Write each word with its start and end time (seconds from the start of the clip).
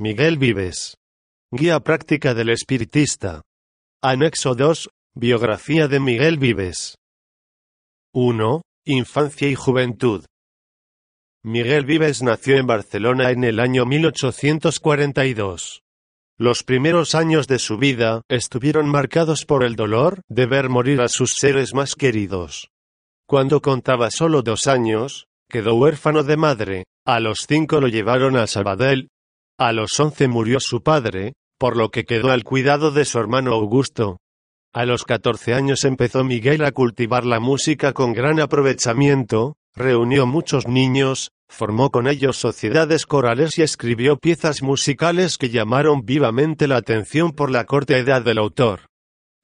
Miguel 0.00 0.38
Vives. 0.38 0.94
Guía 1.50 1.80
práctica 1.80 2.32
del 2.32 2.50
espiritista. 2.50 3.42
Anexo 4.00 4.54
2. 4.54 4.90
Biografía 5.16 5.88
de 5.88 5.98
Miguel 5.98 6.38
Vives. 6.38 6.94
1. 8.14 8.62
Infancia 8.86 9.48
y 9.48 9.56
juventud. 9.56 10.24
Miguel 11.42 11.84
Vives 11.84 12.22
nació 12.22 12.58
en 12.58 12.68
Barcelona 12.68 13.32
en 13.32 13.42
el 13.42 13.58
año 13.58 13.86
1842. 13.86 15.80
Los 16.38 16.62
primeros 16.62 17.16
años 17.16 17.48
de 17.48 17.58
su 17.58 17.76
vida 17.76 18.22
estuvieron 18.28 18.88
marcados 18.88 19.44
por 19.46 19.64
el 19.64 19.74
dolor 19.74 20.22
de 20.28 20.46
ver 20.46 20.68
morir 20.68 21.00
a 21.00 21.08
sus 21.08 21.30
seres 21.30 21.74
más 21.74 21.96
queridos. 21.96 22.68
Cuando 23.26 23.60
contaba 23.60 24.12
solo 24.12 24.42
dos 24.42 24.68
años, 24.68 25.26
quedó 25.50 25.74
huérfano 25.74 26.22
de 26.22 26.36
madre, 26.36 26.84
a 27.04 27.18
los 27.18 27.46
cinco 27.48 27.80
lo 27.80 27.88
llevaron 27.88 28.36
a 28.36 28.46
Sabadell, 28.46 29.08
a 29.58 29.72
los 29.72 29.98
once 29.98 30.28
murió 30.28 30.58
su 30.60 30.82
padre, 30.82 31.34
por 31.58 31.76
lo 31.76 31.90
que 31.90 32.04
quedó 32.04 32.30
al 32.30 32.44
cuidado 32.44 32.92
de 32.92 33.04
su 33.04 33.18
hermano 33.18 33.52
Augusto. 33.52 34.18
A 34.72 34.84
los 34.84 35.04
catorce 35.04 35.52
años 35.52 35.84
empezó 35.84 36.22
Miguel 36.22 36.64
a 36.64 36.70
cultivar 36.70 37.26
la 37.26 37.40
música 37.40 37.92
con 37.92 38.12
gran 38.12 38.38
aprovechamiento, 38.38 39.56
reunió 39.74 40.26
muchos 40.26 40.68
niños, 40.68 41.32
formó 41.48 41.90
con 41.90 42.06
ellos 42.06 42.36
sociedades 42.36 43.04
corales 43.04 43.58
y 43.58 43.62
escribió 43.62 44.16
piezas 44.16 44.62
musicales 44.62 45.38
que 45.38 45.48
llamaron 45.48 46.04
vivamente 46.04 46.68
la 46.68 46.76
atención 46.76 47.32
por 47.32 47.50
la 47.50 47.64
corta 47.64 47.96
edad 47.98 48.22
del 48.22 48.38
autor. 48.38 48.82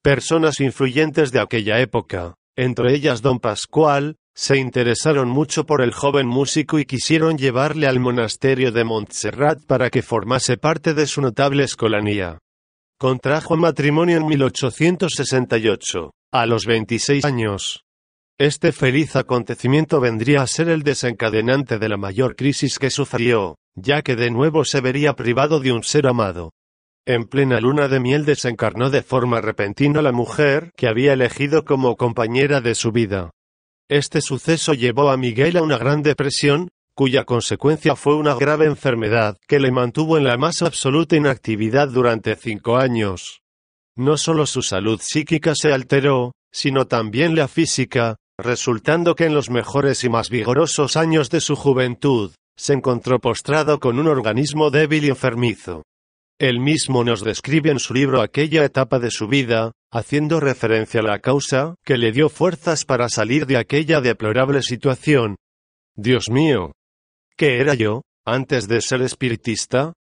Personas 0.03 0.61
influyentes 0.61 1.33
de 1.33 1.41
aquella 1.41 1.81
época, 1.81 2.35
entre 2.57 2.95
ellas 2.95 3.21
don 3.21 3.41
Pascual, 3.41 4.17
se 4.35 4.59
interesaron 4.59 5.29
mucho 5.29 5.65
por 5.65 5.81
el 5.81 5.93
joven 5.93 6.27
músico 6.27 6.79
y 6.79 6.85
quisieron 6.85 7.39
llevarle 7.39 7.87
al 7.87 8.01
monasterio 8.01 8.73
de 8.73 8.83
Montserrat 8.83 9.65
para 9.65 9.91
que 9.91 10.03
formase 10.03 10.57
parte 10.57 10.93
de 10.93 11.07
su 11.07 11.21
notable 11.21 11.63
escolanía. 11.63 12.39
Contrajo 12.99 13.57
matrimonio 13.57 14.17
en 14.17 14.27
1868, 14.27 16.11
a 16.33 16.47
los 16.47 16.67
26 16.67 17.25
años. 17.25 17.85
Este 18.37 18.73
feliz 18.73 19.15
acontecimiento 19.15 20.01
vendría 20.01 20.43
a 20.43 20.47
ser 20.49 20.69
el 20.69 20.83
desencadenante 20.83 21.79
de 21.79 21.89
la 21.89 21.97
mayor 21.97 22.35
crisis 22.35 22.81
que 22.81 22.91
sufrió, 22.91 23.57
ya 23.77 24.03
que 24.03 24.17
de 24.17 24.33
nuevo 24.33 24.65
se 24.65 24.81
vería 24.81 25.15
privado 25.15 25.61
de 25.61 25.71
un 25.71 25.85
ser 25.85 26.09
amado. 26.09 26.51
En 27.07 27.27
plena 27.27 27.61
luna 27.61 27.87
de 27.87 28.01
miel 28.01 28.25
desencarnó 28.25 28.91
de 28.91 29.03
forma 29.03 29.41
repentina 29.41 30.03
la 30.03 30.11
mujer 30.11 30.73
que 30.77 30.89
había 30.89 31.13
elegido 31.13 31.65
como 31.65 31.97
compañera 31.97 32.61
de 32.61 32.75
su 32.75 32.91
vida. 32.91 33.31
Este 33.91 34.23
suceso 34.23 34.73
llevó 34.73 35.11
a 35.11 35.19
Miguel 35.19 35.59
a 35.59 35.63
una 35.63 35.77
gran 35.77 36.03
depresión, 36.03 36.69
cuya 36.95 37.25
consecuencia 37.25 37.97
fue 37.97 38.15
una 38.15 38.35
grave 38.35 38.65
enfermedad 38.65 39.37
que 39.47 39.61
le 39.61 39.71
mantuvo 39.71 40.17
en 40.17 40.25
la 40.25 40.39
más 40.39 40.63
absoluta 40.63 41.17
inactividad 41.17 41.89
durante 41.89 42.35
cinco 42.37 42.79
años. 42.79 43.43
No 43.95 44.17
solo 44.17 44.47
su 44.47 44.63
salud 44.63 45.01
psíquica 45.03 45.53
se 45.55 45.73
alteró, 45.73 46.33
sino 46.51 46.87
también 46.87 47.37
la 47.37 47.47
física, 47.47 48.17
resultando 48.39 49.15
que 49.15 49.27
en 49.27 49.35
los 49.35 49.51
mejores 49.51 50.03
y 50.03 50.09
más 50.09 50.31
vigorosos 50.31 50.97
años 50.97 51.29
de 51.29 51.41
su 51.41 51.55
juventud, 51.55 52.33
se 52.57 52.73
encontró 52.73 53.19
postrado 53.19 53.81
con 53.81 53.99
un 53.99 54.09
organismo 54.09 54.71
débil 54.71 55.05
y 55.05 55.09
enfermizo. 55.09 55.83
Él 56.39 56.59
mismo 56.59 57.05
nos 57.05 57.23
describe 57.23 57.71
en 57.71 57.79
su 57.79 57.95
libro 57.95 58.21
aquella 58.21 58.65
etapa 58.65 58.99
de 58.99 59.11
su 59.11 59.29
vida, 59.29 59.73
haciendo 59.93 60.41
referencia 60.41 61.01
a 61.01 61.05
la 61.05 61.21
causa 61.21 61.77
que 61.85 61.97
le 61.97 62.11
dio 62.11 62.29
fuerzas 62.29 62.85
para 62.85 63.09
salir 63.09 63.47
de 63.47 63.57
aquella 63.57 64.01
deplorable 64.01 64.63
situación. 64.63 65.37
Dios 65.97 66.29
mío. 66.31 66.73
¿Qué 67.37 67.61
era 67.61 67.75
yo, 67.75 68.03
antes 68.25 68.67
de 68.67 68.81
ser 68.81 69.03
espiritista? 69.03 69.93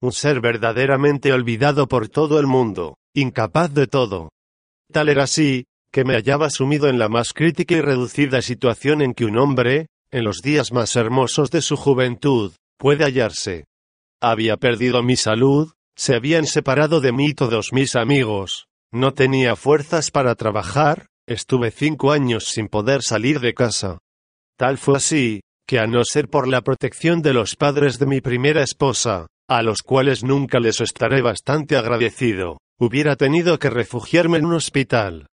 Un 0.00 0.12
ser 0.12 0.40
verdaderamente 0.40 1.32
olvidado 1.32 1.86
por 1.86 2.08
todo 2.08 2.40
el 2.40 2.46
mundo, 2.46 2.96
incapaz 3.14 3.72
de 3.74 3.86
todo. 3.86 4.30
Tal 4.90 5.10
era 5.10 5.24
así, 5.24 5.64
que 5.92 6.04
me 6.04 6.14
hallaba 6.14 6.48
sumido 6.48 6.88
en 6.88 6.98
la 6.98 7.08
más 7.08 7.32
crítica 7.34 7.74
y 7.76 7.80
reducida 7.80 8.40
situación 8.40 9.02
en 9.02 9.12
que 9.12 9.26
un 9.26 9.36
hombre, 9.36 9.86
en 10.10 10.24
los 10.24 10.40
días 10.40 10.72
más 10.72 10.96
hermosos 10.96 11.50
de 11.50 11.60
su 11.60 11.76
juventud, 11.76 12.52
puede 12.78 13.04
hallarse. 13.04 13.66
Había 14.20 14.56
perdido 14.56 15.02
mi 15.02 15.16
salud, 15.16 15.73
se 15.96 16.14
habían 16.14 16.46
separado 16.46 17.00
de 17.00 17.12
mí 17.12 17.34
todos 17.34 17.72
mis 17.72 17.96
amigos, 17.96 18.66
no 18.92 19.12
tenía 19.12 19.56
fuerzas 19.56 20.10
para 20.10 20.34
trabajar, 20.34 21.06
estuve 21.26 21.70
cinco 21.70 22.12
años 22.12 22.44
sin 22.44 22.68
poder 22.68 23.02
salir 23.02 23.40
de 23.40 23.54
casa. 23.54 23.98
Tal 24.56 24.78
fue 24.78 24.96
así, 24.96 25.40
que 25.66 25.78
a 25.78 25.86
no 25.86 26.04
ser 26.04 26.28
por 26.28 26.46
la 26.46 26.60
protección 26.60 27.22
de 27.22 27.32
los 27.32 27.56
padres 27.56 27.98
de 27.98 28.06
mi 28.06 28.20
primera 28.20 28.62
esposa, 28.62 29.26
a 29.48 29.62
los 29.62 29.82
cuales 29.82 30.22
nunca 30.22 30.60
les 30.60 30.80
estaré 30.80 31.22
bastante 31.22 31.76
agradecido, 31.76 32.58
hubiera 32.78 33.16
tenido 33.16 33.58
que 33.58 33.70
refugiarme 33.70 34.38
en 34.38 34.46
un 34.46 34.54
hospital. 34.54 35.26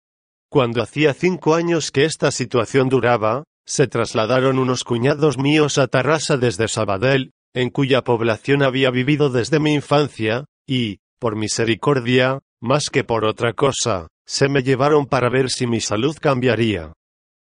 Cuando 0.51 0.83
hacía 0.83 1.15
cinco 1.15 1.55
años 1.55 1.91
que 1.91 2.05
esta 2.05 2.31
situación 2.31 2.89
duraba, 2.89 3.45
se 3.67 3.87
trasladaron 3.87 4.59
unos 4.59 4.85
cuñados 4.85 5.39
míos 5.39 5.79
a 5.79 5.87
Tarrasa 5.87 6.37
desde 6.37 6.67
Sabadell, 6.67 7.31
en 7.55 7.71
cuya 7.71 8.03
población 8.03 8.63
había 8.63 8.91
vivido 8.91 9.31
desde 9.31 9.61
mi 9.61 9.75
infancia, 9.75 10.45
y, 10.67 10.99
por 11.19 11.37
misericordia, 11.37 12.41
más 12.61 12.91
que 12.91 13.05
por 13.05 13.25
otra 13.25 13.53
cosa, 13.53 14.09
se 14.27 14.49
me 14.49 14.63
llevaron 14.63 15.07
para 15.07 15.29
ver 15.29 15.51
si 15.51 15.67
mi 15.67 15.81
salud 15.81 16.17
cambiaría. 16.21 16.93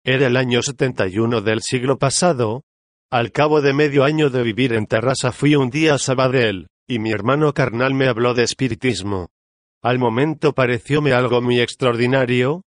Era 0.04 0.28
el 0.28 0.36
año 0.36 0.62
71 0.62 1.40
del 1.40 1.60
siglo 1.62 1.98
pasado. 1.98 2.62
Al 3.10 3.32
cabo 3.32 3.60
de 3.60 3.72
medio 3.72 4.04
año 4.04 4.30
de 4.30 4.42
vivir 4.42 4.72
en 4.72 4.86
Terrassa 4.86 5.32
fui 5.32 5.56
un 5.56 5.70
día 5.70 5.94
a 5.94 5.98
Sabadell, 5.98 6.68
y 6.88 7.00
mi 7.00 7.10
hermano 7.10 7.52
carnal 7.54 7.94
me 7.94 8.06
habló 8.06 8.34
de 8.34 8.44
espiritismo. 8.44 9.30
Al 9.82 9.98
momento 9.98 10.52
parecióme 10.52 11.12
algo 11.12 11.40
muy 11.42 11.60
extraordinario, 11.60 12.62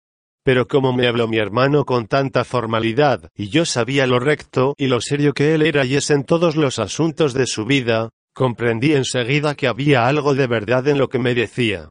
pero 0.47 0.69
como 0.69 0.93
me 0.93 1.09
habló 1.09 1.27
mi 1.27 1.39
hermano 1.39 1.85
con 1.85 2.07
tanta 2.07 2.45
formalidad, 2.45 3.33
y 3.35 3.49
yo 3.49 3.65
sabía 3.65 4.07
lo 4.07 4.21
recto 4.21 4.75
y 4.79 4.87
lo 4.87 5.01
serio 5.01 5.35
que 5.35 5.55
él 5.55 5.63
era 5.63 5.85
y 5.85 5.97
es 5.97 6.09
en 6.11 6.23
todos 6.23 6.55
los 6.55 6.79
asuntos 6.79 7.35
de 7.35 7.49
su 7.49 7.65
vida, 7.65 8.11
comprendí 8.33 8.93
enseguida 8.93 9.57
que 9.57 9.67
había 9.67 10.07
algo 10.07 10.35
de 10.37 10.47
verdad 10.47 10.87
en 10.87 10.99
lo 10.99 11.09
que 11.09 11.19
me 11.19 11.35
decía. 11.35 11.89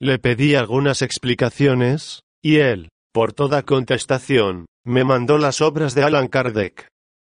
Le 0.00 0.18
pedí 0.18 0.54
algunas 0.54 1.02
explicaciones, 1.02 2.22
y 2.42 2.56
él, 2.56 2.88
por 3.12 3.34
toda 3.34 3.64
contestación, 3.64 4.64
me 4.82 5.04
mandó 5.04 5.36
las 5.36 5.60
obras 5.60 5.94
de 5.94 6.02
Alan 6.02 6.28
Kardec. 6.28 6.88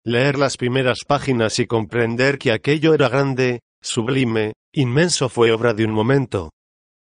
Leer 0.04 0.38
las 0.38 0.58
primeras 0.58 1.04
páginas 1.08 1.58
y 1.58 1.66
comprender 1.66 2.36
que 2.36 2.52
aquello 2.52 2.92
era 2.92 3.08
grande, 3.08 3.60
sublime, 3.80 4.52
inmenso 4.74 5.30
fue 5.30 5.52
obra 5.52 5.72
de 5.72 5.86
un 5.86 5.92
momento. 5.92 6.50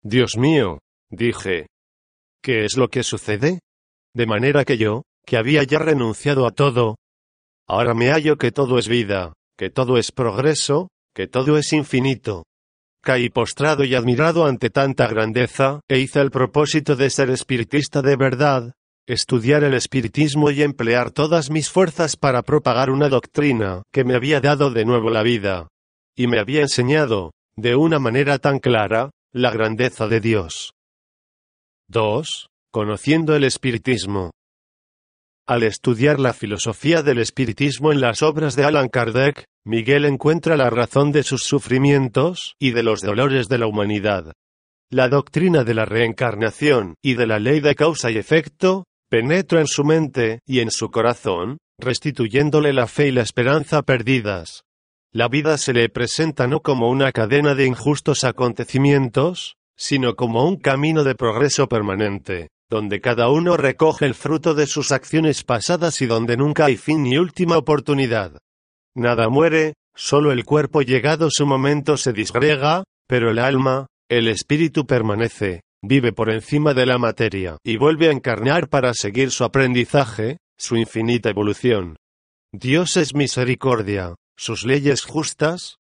Dios 0.03 0.37
mío, 0.37 0.77
dije, 1.09 1.65
¿Qué 2.47 2.63
es 2.63 2.77
lo 2.77 2.87
que 2.87 3.03
sucede? 3.03 3.59
De 4.15 4.25
manera 4.25 4.63
que 4.63 4.77
yo, 4.77 5.03
que 5.25 5.35
había 5.35 5.63
ya 5.63 5.79
renunciado 5.79 6.47
a 6.47 6.51
todo, 6.51 6.95
ahora 7.67 7.93
me 7.93 8.09
hallo 8.09 8.37
que 8.37 8.53
todo 8.53 8.79
es 8.79 8.87
vida, 8.87 9.33
que 9.57 9.69
todo 9.69 9.97
es 9.97 10.13
progreso, 10.13 10.87
que 11.13 11.27
todo 11.27 11.57
es 11.57 11.73
infinito. 11.73 12.45
Caí 13.03 13.27
postrado 13.27 13.83
y 13.83 13.95
admirado 13.95 14.45
ante 14.45 14.69
tanta 14.69 15.07
grandeza, 15.07 15.81
e 15.89 15.99
hice 15.99 16.21
el 16.21 16.31
propósito 16.31 16.95
de 16.95 17.09
ser 17.09 17.31
espiritista 17.31 18.01
de 18.01 18.15
verdad, 18.15 18.71
estudiar 19.05 19.65
el 19.65 19.73
espiritismo 19.73 20.49
y 20.49 20.61
emplear 20.61 21.11
todas 21.11 21.49
mis 21.49 21.69
fuerzas 21.69 22.15
para 22.15 22.43
propagar 22.43 22.91
una 22.91 23.09
doctrina 23.09 23.83
que 23.91 24.05
me 24.05 24.15
había 24.15 24.39
dado 24.39 24.71
de 24.71 24.85
nuevo 24.85 25.09
la 25.09 25.21
vida. 25.21 25.67
Y 26.15 26.27
me 26.27 26.39
había 26.39 26.61
enseñado, 26.61 27.33
de 27.57 27.75
una 27.75 27.99
manera 27.99 28.39
tan 28.39 28.59
clara, 28.59 29.11
la 29.33 29.51
grandeza 29.51 30.07
de 30.07 30.21
Dios. 30.21 30.76
2. 31.89 32.49
Conociendo 32.73 33.33
el 33.33 33.45
espiritismo. 33.45 34.31
Al 35.47 35.63
estudiar 35.63 36.19
la 36.19 36.33
filosofía 36.33 37.01
del 37.01 37.19
espiritismo 37.19 37.93
en 37.93 38.01
las 38.01 38.21
obras 38.23 38.57
de 38.57 38.65
Alan 38.65 38.89
Kardec, 38.89 39.45
Miguel 39.65 40.03
encuentra 40.03 40.57
la 40.57 40.69
razón 40.69 41.13
de 41.13 41.23
sus 41.23 41.43
sufrimientos 41.43 42.55
y 42.59 42.71
de 42.71 42.83
los 42.83 42.99
dolores 42.99 43.47
de 43.47 43.59
la 43.59 43.67
humanidad. 43.67 44.33
La 44.91 45.07
doctrina 45.07 45.63
de 45.63 45.75
la 45.75 45.85
reencarnación 45.85 46.95
y 47.01 47.13
de 47.13 47.25
la 47.25 47.39
ley 47.39 47.61
de 47.61 47.73
causa 47.73 48.11
y 48.11 48.17
efecto 48.17 48.83
penetra 49.09 49.61
en 49.61 49.67
su 49.67 49.85
mente 49.85 50.41
y 50.45 50.59
en 50.59 50.71
su 50.71 50.91
corazón, 50.91 51.57
restituyéndole 51.79 52.73
la 52.73 52.87
fe 52.87 53.07
y 53.07 53.11
la 53.11 53.21
esperanza 53.21 53.81
perdidas. 53.81 54.63
la 55.13 55.29
vida 55.29 55.57
se 55.57 55.71
le 55.71 55.87
presenta 55.87 56.47
no 56.47 56.59
como 56.59 56.89
una 56.89 57.13
cadena 57.13 57.55
de 57.55 57.65
injustos 57.65 58.25
acontecimientos, 58.25 59.56
sino 59.77 60.15
como 60.15 60.45
un 60.45 60.57
camino 60.57 61.03
de 61.03 61.15
progreso 61.15 61.67
permanente, 61.67 62.49
donde 62.69 62.99
cada 62.99 63.29
uno 63.29 63.55
recoge 63.55 64.05
el 64.05 64.15
fruto 64.15 64.53
de 64.53 64.67
sus 64.67 64.91
acciones 64.91 65.43
pasadas 65.43 66.01
y 66.01 66.05
donde 66.05 66.35
nunca 66.35 66.65
hay 66.65 66.77
fin 66.77 67.03
ni 67.03 67.17
última 67.17 67.57
oportunidad. 67.57 68.37
Nada 68.95 69.29
muere, 69.29 69.73
solo 69.95 70.31
el 70.31 70.43
cuerpo 70.43 70.81
llegado 70.81 71.29
su 71.29 71.45
momento 71.45 71.97
se 71.97 72.11
disgrega, 72.11 72.83
pero 73.07 73.29
el 73.29 73.39
alma, 73.39 73.87
el 74.09 74.27
espíritu 74.27 74.85
permanece, 74.85 75.61
vive 75.83 76.11
por 76.11 76.29
encima 76.29 76.73
de 76.73 76.85
la 76.85 76.97
materia 76.97 77.57
y 77.63 77.77
vuelve 77.77 78.09
a 78.09 78.11
encarnar 78.11 78.69
para 78.69 78.93
seguir 78.93 79.31
su 79.31 79.43
aprendizaje, 79.43 80.37
su 80.57 80.75
infinita 80.75 81.29
evolución. 81.29 81.95
Dios 82.51 82.97
es 82.97 83.13
misericordia, 83.13 84.15
sus 84.37 84.65
leyes 84.65 85.03
justas. 85.03 85.77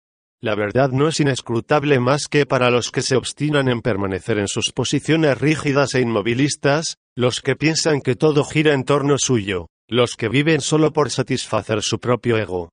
La 0.44 0.55
verdad 0.55 0.91
no 0.91 1.08
es 1.08 1.20
inescrutable 1.20 2.00
más 2.00 2.29
que 2.29 2.44
para 2.44 2.69
los 2.69 2.91
que 2.91 3.00
se 3.00 3.17
obstinan 3.17 3.67
en 3.67 3.81
permanecer 3.81 4.38
en 4.38 4.46
sus 4.46 4.73
posiciones 4.73 5.41
rígidas 5.41 5.94
e 5.94 6.02
inmovilistas, 6.02 6.99
los 7.17 7.41
que 7.41 7.56
piensan 7.56 8.02
que 8.02 8.14
todo 8.14 8.44
gira 8.44 8.75
en 8.75 8.85
torno 8.85 9.17
suyo, 9.17 9.69
los 9.88 10.17
que 10.17 10.29
viven 10.29 10.61
solo 10.61 10.93
por 10.93 11.11
satisfacer 11.11 11.81
su 11.81 11.99
propio 11.99 12.37
ego. 12.37 12.69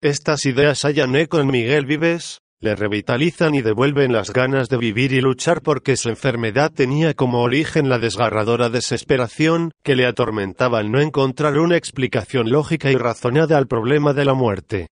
Estas 0.00 0.46
ideas 0.46 0.82
hallan 0.86 1.14
eco 1.14 1.40
en 1.40 1.48
Miguel 1.48 1.84
Vives, 1.84 2.38
le 2.58 2.74
revitalizan 2.74 3.54
y 3.54 3.60
devuelven 3.60 4.14
las 4.14 4.32
ganas 4.32 4.70
de 4.70 4.78
vivir 4.78 5.12
y 5.12 5.20
luchar 5.20 5.60
porque 5.60 5.98
su 5.98 6.08
enfermedad 6.08 6.72
tenía 6.72 7.12
como 7.12 7.42
origen 7.42 7.90
la 7.90 7.98
desgarradora 7.98 8.70
desesperación 8.70 9.72
que 9.84 9.94
le 9.94 10.06
atormentaba 10.06 10.78
al 10.78 10.90
no 10.90 11.02
encontrar 11.02 11.58
una 11.58 11.76
explicación 11.76 12.48
lógica 12.48 12.90
y 12.90 12.96
razonada 12.96 13.58
al 13.58 13.66
problema 13.66 14.14
de 14.14 14.24
la 14.24 14.32
muerte. 14.32 14.88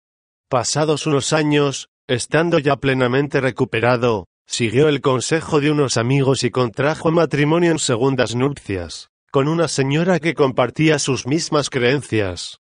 Pasados 0.49 1.07
unos 1.07 1.33
años, 1.33 1.89
estando 2.07 2.59
ya 2.59 2.75
plenamente 2.77 3.41
recuperado, 3.41 4.27
siguió 4.45 4.87
el 4.89 5.01
consejo 5.01 5.61
de 5.61 5.71
unos 5.71 5.97
amigos 5.97 6.43
y 6.43 6.51
contrajo 6.51 7.11
matrimonio 7.11 7.71
en 7.71 7.79
segundas 7.79 8.35
nupcias, 8.35 9.09
con 9.31 9.47
una 9.47 9.67
señora 9.67 10.19
que 10.19 10.33
compartía 10.33 10.99
sus 10.99 11.25
mismas 11.25 11.69
creencias. 11.69 12.59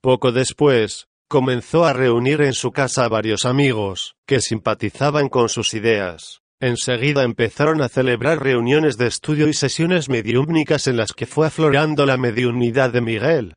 Poco 0.00 0.32
después, 0.32 1.06
comenzó 1.28 1.84
a 1.84 1.92
reunir 1.92 2.40
en 2.40 2.54
su 2.54 2.70
casa 2.72 3.04
a 3.04 3.08
varios 3.08 3.44
amigos, 3.44 4.14
que 4.26 4.40
simpatizaban 4.40 5.28
con 5.28 5.48
sus 5.48 5.74
ideas. 5.74 6.40
Enseguida 6.60 7.22
empezaron 7.22 7.82
a 7.82 7.88
celebrar 7.88 8.42
reuniones 8.42 8.96
de 8.96 9.06
estudio 9.06 9.46
y 9.48 9.52
sesiones 9.52 10.08
mediúmnicas 10.08 10.88
en 10.88 10.96
las 10.96 11.12
que 11.12 11.26
fue 11.26 11.46
aflorando 11.46 12.04
la 12.04 12.16
mediunidad 12.16 12.90
de 12.90 13.00
Miguel. 13.00 13.54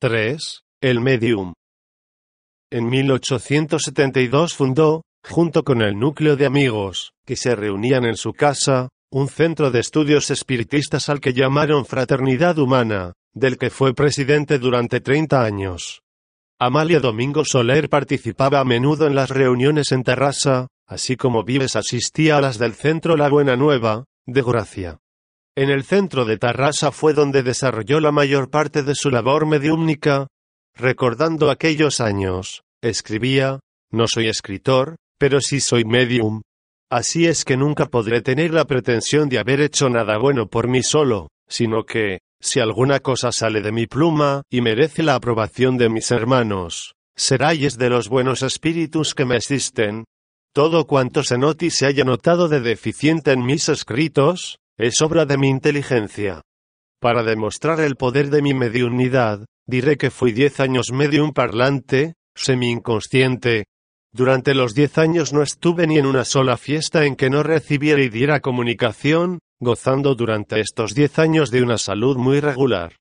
3. 0.00 0.62
El 0.80 1.00
medium. 1.00 1.54
En 2.74 2.88
1872 2.88 4.54
fundó, 4.54 5.02
junto 5.22 5.62
con 5.62 5.82
el 5.82 5.98
núcleo 5.98 6.36
de 6.36 6.46
amigos, 6.46 7.12
que 7.26 7.36
se 7.36 7.54
reunían 7.54 8.06
en 8.06 8.16
su 8.16 8.32
casa, 8.32 8.88
un 9.10 9.28
centro 9.28 9.70
de 9.70 9.80
estudios 9.80 10.30
espiritistas 10.30 11.10
al 11.10 11.20
que 11.20 11.34
llamaron 11.34 11.84
Fraternidad 11.84 12.56
Humana, 12.56 13.12
del 13.34 13.58
que 13.58 13.68
fue 13.68 13.92
presidente 13.92 14.58
durante 14.58 15.02
30 15.02 15.44
años. 15.44 16.00
Amalia 16.58 17.00
Domingo 17.00 17.44
Soler 17.44 17.90
participaba 17.90 18.60
a 18.60 18.64
menudo 18.64 19.06
en 19.06 19.14
las 19.14 19.28
reuniones 19.28 19.92
en 19.92 20.02
Terrassa, 20.02 20.68
así 20.86 21.16
como 21.16 21.44
Vives 21.44 21.76
asistía 21.76 22.38
a 22.38 22.40
las 22.40 22.56
del 22.56 22.72
Centro 22.72 23.18
La 23.18 23.28
Buena 23.28 23.54
Nueva, 23.54 24.04
de 24.24 24.40
Gracia. 24.40 24.98
En 25.54 25.68
el 25.68 25.84
centro 25.84 26.24
de 26.24 26.38
Tarrasa 26.38 26.90
fue 26.90 27.12
donde 27.12 27.42
desarrolló 27.42 28.00
la 28.00 28.12
mayor 28.12 28.48
parte 28.48 28.82
de 28.82 28.94
su 28.94 29.10
labor 29.10 29.44
mediúmnica. 29.44 30.28
Recordando 30.76 31.50
aquellos 31.50 32.00
años, 32.00 32.62
escribía, 32.82 33.60
no 33.90 34.06
soy 34.08 34.28
escritor, 34.28 34.96
pero 35.18 35.40
sí 35.40 35.60
soy 35.60 35.84
medium. 35.84 36.42
Así 36.90 37.26
es 37.26 37.44
que 37.44 37.56
nunca 37.56 37.86
podré 37.86 38.22
tener 38.22 38.52
la 38.52 38.64
pretensión 38.64 39.28
de 39.28 39.38
haber 39.38 39.60
hecho 39.60 39.88
nada 39.88 40.18
bueno 40.18 40.48
por 40.48 40.68
mí 40.68 40.82
solo, 40.82 41.28
sino 41.48 41.84
que, 41.84 42.20
si 42.40 42.58
alguna 42.60 43.00
cosa 43.00 43.32
sale 43.32 43.60
de 43.60 43.70
mi 43.70 43.86
pluma 43.86 44.42
y 44.50 44.62
merece 44.62 45.02
la 45.02 45.14
aprobación 45.14 45.78
de 45.78 45.88
mis 45.88 46.10
hermanos, 46.10 46.94
seráis 47.16 47.78
de 47.78 47.88
los 47.88 48.08
buenos 48.08 48.42
espíritus 48.42 49.14
que 49.14 49.24
me 49.24 49.36
asisten. 49.36 50.04
Todo 50.54 50.86
cuanto 50.86 51.22
se 51.22 51.38
note 51.38 51.66
y 51.66 51.70
se 51.70 51.86
haya 51.86 52.04
notado 52.04 52.48
de 52.48 52.60
deficiente 52.60 53.32
en 53.32 53.44
mis 53.44 53.68
escritos, 53.68 54.58
es 54.76 55.00
obra 55.00 55.24
de 55.24 55.38
mi 55.38 55.48
inteligencia. 55.48 56.42
Para 57.02 57.24
demostrar 57.24 57.80
el 57.80 57.96
poder 57.96 58.30
de 58.30 58.42
mi 58.42 58.54
mediunidad, 58.54 59.44
diré 59.66 59.96
que 59.96 60.12
fui 60.12 60.30
diez 60.30 60.60
años 60.60 60.92
medium 60.92 61.32
parlante, 61.32 62.14
semi-inconsciente. 62.36 63.64
Durante 64.14 64.54
los 64.54 64.72
diez 64.72 64.98
años 64.98 65.32
no 65.32 65.42
estuve 65.42 65.88
ni 65.88 65.98
en 65.98 66.06
una 66.06 66.24
sola 66.24 66.56
fiesta 66.56 67.04
en 67.04 67.16
que 67.16 67.28
no 67.28 67.42
recibiera 67.42 68.00
y 68.00 68.08
diera 68.08 68.38
comunicación, 68.38 69.40
gozando 69.60 70.14
durante 70.14 70.60
estos 70.60 70.94
diez 70.94 71.18
años 71.18 71.50
de 71.50 71.64
una 71.64 71.76
salud 71.76 72.16
muy 72.18 72.38
regular. 72.38 72.98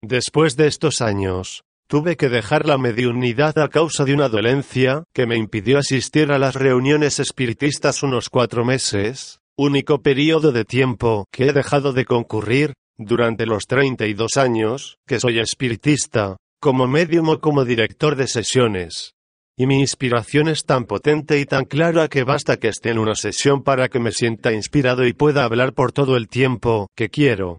Después 0.00 0.54
de 0.54 0.68
estos 0.68 1.00
años, 1.00 1.64
tuve 1.88 2.16
que 2.16 2.28
dejar 2.28 2.66
la 2.66 2.78
mediunidad 2.78 3.58
a 3.58 3.66
causa 3.66 4.04
de 4.04 4.14
una 4.14 4.28
dolencia 4.28 5.02
que 5.12 5.26
me 5.26 5.36
impidió 5.36 5.78
asistir 5.78 6.30
a 6.30 6.38
las 6.38 6.54
reuniones 6.54 7.18
espiritistas 7.18 8.04
unos 8.04 8.28
cuatro 8.28 8.64
meses, 8.64 9.40
único 9.58 10.02
periodo 10.02 10.52
de 10.52 10.64
tiempo 10.64 11.26
que 11.32 11.48
he 11.48 11.52
dejado 11.52 11.92
de 11.92 12.04
concurrir, 12.04 12.74
durante 13.00 13.46
los 13.46 13.66
32 13.66 14.36
años 14.36 14.98
que 15.06 15.18
soy 15.18 15.38
espiritista, 15.40 16.36
como 16.60 16.86
medium 16.86 17.30
o 17.30 17.40
como 17.40 17.64
director 17.64 18.14
de 18.14 18.28
sesiones 18.28 19.14
y 19.60 19.66
mi 19.66 19.80
inspiración 19.80 20.48
es 20.48 20.64
tan 20.64 20.86
potente 20.86 21.38
y 21.38 21.44
tan 21.44 21.66
clara 21.66 22.08
que 22.08 22.24
basta 22.24 22.56
que 22.56 22.68
esté 22.68 22.92
en 22.92 22.98
una 22.98 23.14
sesión 23.14 23.62
para 23.62 23.90
que 23.90 24.00
me 24.00 24.10
sienta 24.10 24.54
inspirado 24.54 25.06
y 25.06 25.12
pueda 25.12 25.44
hablar 25.44 25.74
por 25.74 25.92
todo 25.92 26.16
el 26.16 26.28
tiempo 26.28 26.88
que 26.96 27.10
quiero. 27.10 27.58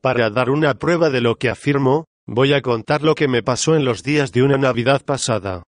Para 0.00 0.30
dar 0.30 0.48
una 0.48 0.72
prueba 0.72 1.10
de 1.10 1.20
lo 1.20 1.36
que 1.36 1.50
afirmo, 1.50 2.06
voy 2.26 2.54
a 2.54 2.62
contar 2.62 3.02
lo 3.02 3.14
que 3.14 3.28
me 3.28 3.42
pasó 3.42 3.76
en 3.76 3.84
los 3.84 4.02
días 4.02 4.32
de 4.32 4.42
una 4.42 4.56
Navidad 4.56 5.04
pasada. 5.04 5.64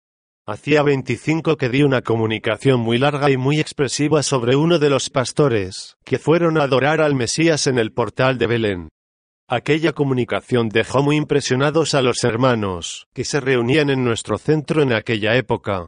Hacía 0.46 0.84
25 0.84 1.56
que 1.56 1.70
di 1.70 1.84
una 1.84 2.02
comunicación 2.02 2.82
muy 2.82 2.98
larga 2.98 3.32
y 3.32 3.38
muy 3.38 3.62
expresiva 3.62 4.24
sobre 4.24 4.58
uno 4.58 4.78
de 4.78 4.90
los 4.90 5.10
pastores, 5.10 5.96
que 6.04 6.20
fueron 6.20 6.58
a 6.58 6.64
adorar 6.64 7.00
al 7.00 7.16
Mesías 7.16 7.68
en 7.68 7.80
el 7.80 7.94
portal 7.94 8.38
de 8.38 8.48
Belén. 8.48 8.90
Aquella 9.54 9.92
comunicación 9.92 10.70
dejó 10.70 11.04
muy 11.04 11.18
impresionados 11.18 11.94
a 11.94 12.02
los 12.02 12.24
hermanos, 12.24 13.08
que 13.14 13.26
se 13.26 13.42
reunían 13.42 13.90
en 13.90 14.02
nuestro 14.02 14.38
centro 14.38 14.82
en 14.82 14.94
aquella 14.94 15.36
época. 15.36 15.88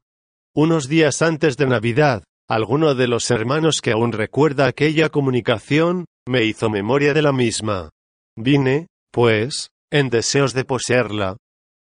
Unos 0.54 0.90
días 0.90 1.22
antes 1.22 1.56
de 1.56 1.66
Navidad, 1.66 2.26
alguno 2.50 2.94
de 2.94 3.08
los 3.08 3.32
hermanos 3.32 3.80
que 3.80 3.92
aún 3.92 4.12
recuerda 4.12 4.68
aquella 4.68 5.08
comunicación, 5.08 6.04
me 6.28 6.44
hizo 6.44 6.70
memoria 6.70 7.14
de 7.14 7.22
la 7.22 7.32
misma. 7.32 7.92
Vine, 8.36 8.88
pues, 9.14 9.70
en 9.90 10.10
deseos 10.10 10.54
de 10.54 10.66
poseerla. 10.66 11.38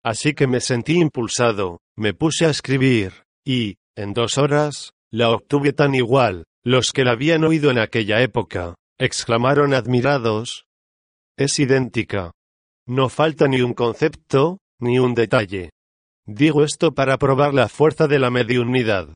Así 0.06 0.36
que 0.36 0.46
me 0.46 0.60
sentí 0.60 1.00
impulsado, 1.00 1.80
me 1.98 2.14
puse 2.14 2.46
a 2.46 2.52
escribir, 2.52 3.24
y, 3.44 3.78
en 3.98 4.14
dos 4.14 4.38
horas, 4.38 4.92
la 5.12 5.32
obtuve 5.32 5.74
tan 5.74 5.96
igual, 5.96 6.44
los 6.64 6.92
que 6.94 7.06
la 7.06 7.14
habían 7.14 7.44
oído 7.44 7.72
en 7.72 7.80
aquella 7.80 8.22
época, 8.22 8.76
exclamaron 9.00 9.74
admirados, 9.74 10.66
es 11.38 11.60
idéntica. 11.60 12.32
No 12.88 13.10
falta 13.10 13.48
ni 13.48 13.62
un 13.62 13.74
concepto, 13.74 14.60
ni 14.80 15.00
un 15.00 15.14
detalle. 15.14 15.72
Digo 16.26 16.64
esto 16.64 16.94
para 16.94 17.18
probar 17.18 17.54
la 17.54 17.68
fuerza 17.68 18.08
de 18.08 18.20
la 18.20 18.30
mediunidad. 18.30 19.14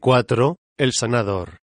4. 0.00 0.56
El 0.78 0.92
sanador. 0.92 1.58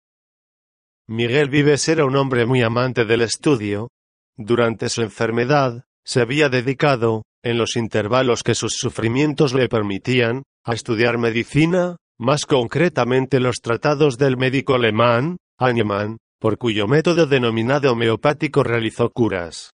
Miguel 1.07 1.49
Vives 1.49 1.87
era 1.87 2.05
un 2.05 2.15
hombre 2.15 2.45
muy 2.45 2.61
amante 2.61 3.05
del 3.05 3.21
estudio. 3.21 3.89
Durante 4.37 4.89
su 4.89 5.01
enfermedad, 5.01 5.83
se 6.03 6.21
había 6.21 6.49
dedicado, 6.49 7.23
en 7.43 7.57
los 7.57 7.75
intervalos 7.75 8.43
que 8.43 8.55
sus 8.55 8.73
sufrimientos 8.73 9.53
le 9.53 9.69
permitían, 9.69 10.43
a 10.65 10.73
estudiar 10.73 11.17
medicina, 11.17 11.97
más 12.17 12.45
concretamente 12.45 13.39
los 13.39 13.57
tratados 13.61 14.17
del 14.17 14.35
médico 14.35 14.73
alemán, 14.73 15.37
Hahnemann, 15.59 16.17
por 16.39 16.57
cuyo 16.57 16.87
método 16.87 17.25
denominado 17.25 17.91
homeopático 17.91 18.63
realizó 18.63 19.09
curas. 19.09 19.71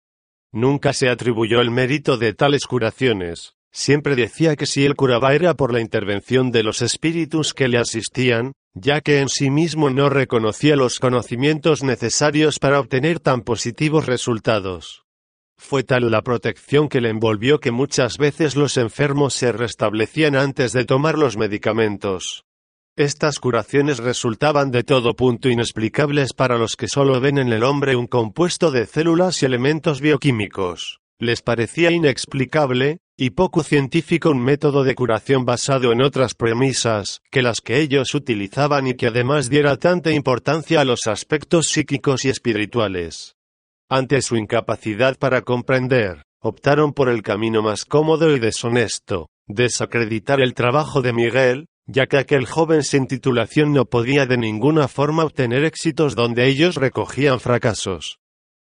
Nunca 0.51 0.93
se 0.93 1.09
atribuyó 1.09 1.61
el 1.61 1.71
mérito 1.71 2.17
de 2.17 2.33
tales 2.33 2.65
curaciones, 2.65 3.53
siempre 3.71 4.15
decía 4.15 4.55
que 4.55 4.65
si 4.65 4.85
él 4.85 4.95
curaba 4.95 5.33
era 5.33 5.53
por 5.53 5.73
la 5.73 5.79
intervención 5.79 6.51
de 6.51 6.63
los 6.63 6.81
espíritus 6.81 7.53
que 7.53 7.67
le 7.67 7.77
asistían, 7.77 8.53
ya 8.73 9.01
que 9.01 9.19
en 9.19 9.29
sí 9.29 9.49
mismo 9.49 9.89
no 9.89 10.09
reconocía 10.09 10.75
los 10.75 10.99
conocimientos 10.99 11.83
necesarios 11.83 12.59
para 12.59 12.79
obtener 12.79 13.19
tan 13.19 13.41
positivos 13.41 14.05
resultados. 14.05 15.03
Fue 15.57 15.83
tal 15.83 16.09
la 16.09 16.23
protección 16.23 16.89
que 16.89 17.01
le 17.01 17.09
envolvió 17.09 17.59
que 17.59 17.71
muchas 17.71 18.17
veces 18.17 18.55
los 18.55 18.77
enfermos 18.77 19.35
se 19.35 19.51
restablecían 19.51 20.35
antes 20.35 20.73
de 20.73 20.85
tomar 20.85 21.17
los 21.17 21.37
medicamentos. 21.37 22.45
Estas 23.01 23.39
curaciones 23.39 23.97
resultaban 23.97 24.69
de 24.69 24.83
todo 24.83 25.15
punto 25.15 25.49
inexplicables 25.49 26.33
para 26.33 26.59
los 26.59 26.75
que 26.75 26.87
solo 26.87 27.19
ven 27.19 27.39
en 27.39 27.51
el 27.51 27.63
hombre 27.63 27.95
un 27.95 28.05
compuesto 28.05 28.69
de 28.69 28.85
células 28.85 29.41
y 29.41 29.47
elementos 29.47 30.01
bioquímicos. 30.01 30.99
Les 31.17 31.41
parecía 31.41 31.89
inexplicable, 31.89 32.99
y 33.17 33.31
poco 33.31 33.63
científico 33.63 34.29
un 34.29 34.43
método 34.43 34.83
de 34.83 34.93
curación 34.93 35.45
basado 35.45 35.91
en 35.91 36.03
otras 36.03 36.35
premisas 36.35 37.21
que 37.31 37.41
las 37.41 37.61
que 37.61 37.79
ellos 37.79 38.13
utilizaban 38.13 38.85
y 38.85 38.93
que 38.93 39.07
además 39.07 39.49
diera 39.49 39.77
tanta 39.77 40.11
importancia 40.11 40.79
a 40.79 40.85
los 40.85 41.07
aspectos 41.07 41.69
psíquicos 41.69 42.23
y 42.23 42.29
espirituales. 42.29 43.35
Ante 43.89 44.21
su 44.21 44.35
incapacidad 44.35 45.17
para 45.17 45.41
comprender, 45.41 46.21
optaron 46.39 46.93
por 46.93 47.09
el 47.09 47.23
camino 47.23 47.63
más 47.63 47.83
cómodo 47.83 48.29
y 48.35 48.39
deshonesto, 48.39 49.27
desacreditar 49.47 50.39
el 50.39 50.53
trabajo 50.53 51.01
de 51.01 51.13
Miguel, 51.13 51.65
ya 51.87 52.07
que 52.07 52.17
aquel 52.17 52.45
joven 52.45 52.83
sin 52.83 53.07
titulación 53.07 53.73
no 53.73 53.85
podía 53.85 54.25
de 54.25 54.37
ninguna 54.37 54.87
forma 54.87 55.23
obtener 55.23 55.63
éxitos 55.63 56.15
donde 56.15 56.47
ellos 56.47 56.75
recogían 56.75 57.39
fracasos. 57.39 58.19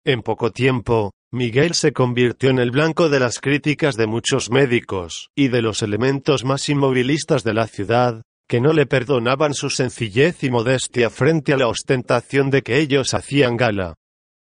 En 0.06 0.22
poco 0.22 0.52
tiempo, 0.52 1.12
Miguel 1.32 1.76
se 1.76 1.94
convirtió 1.94 2.50
en 2.50 2.60
el 2.60 2.72
blanco 2.72 3.08
de 3.08 3.20
las 3.20 3.40
críticas 3.40 3.96
de 3.96 4.08
muchos 4.08 4.50
médicos 4.50 5.30
y 5.36 5.48
de 5.48 5.62
los 5.62 5.82
elementos 5.82 6.44
más 6.44 6.68
inmovilistas 6.70 7.44
de 7.44 7.54
la 7.54 7.68
ciudad, 7.68 8.24
que 8.50 8.60
no 8.60 8.74
le 8.74 8.86
perdonaban 8.86 9.54
su 9.54 9.70
sencillez 9.70 10.44
y 10.44 10.50
modestia 10.50 11.10
frente 11.10 11.54
a 11.54 11.58
la 11.58 11.68
ostentación 11.68 12.50
de 12.50 12.64
que 12.64 12.80
ellos 12.80 13.14
hacían 13.14 13.56
gala. 13.56 13.96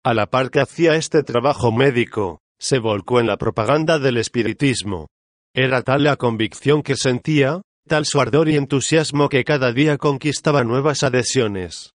A 0.05 0.13
la 0.13 0.27
par 0.27 0.51
que 0.51 0.61
hacía 0.61 0.97
este 0.97 1.23
trabajo 1.23 1.73
médico, 1.73 2.41
se 2.59 2.79
volcó 2.79 3.21
en 3.21 3.27
la 3.27 3.39
propaganda 3.39 3.99
del 3.99 4.19
espiritismo. 4.19 5.09
Era 5.55 5.81
tal 5.81 6.05
la 6.05 6.17
convicción 6.17 6.83
que 6.83 6.97
sentía, 6.97 7.63
tal 7.87 8.07
su 8.07 8.21
ardor 8.21 8.49
y 8.49 8.57
entusiasmo 8.57 9.29
que 9.29 9.45
cada 9.45 9.73
día 9.73 9.99
conquistaba 9.99 10.65
nuevas 10.65 11.03
adhesiones. 11.03 11.95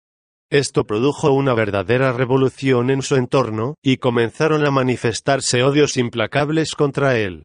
Esto 0.49 0.85
produjo 0.85 1.31
una 1.31 1.53
verdadera 1.53 2.13
revolución 2.13 2.89
en 2.89 3.01
su 3.01 3.15
entorno, 3.15 3.75
y 3.83 3.97
comenzaron 3.97 4.65
a 4.65 4.71
manifestarse 4.71 5.63
odios 5.63 5.97
implacables 5.97 6.73
contra 6.73 7.17
él. 7.17 7.43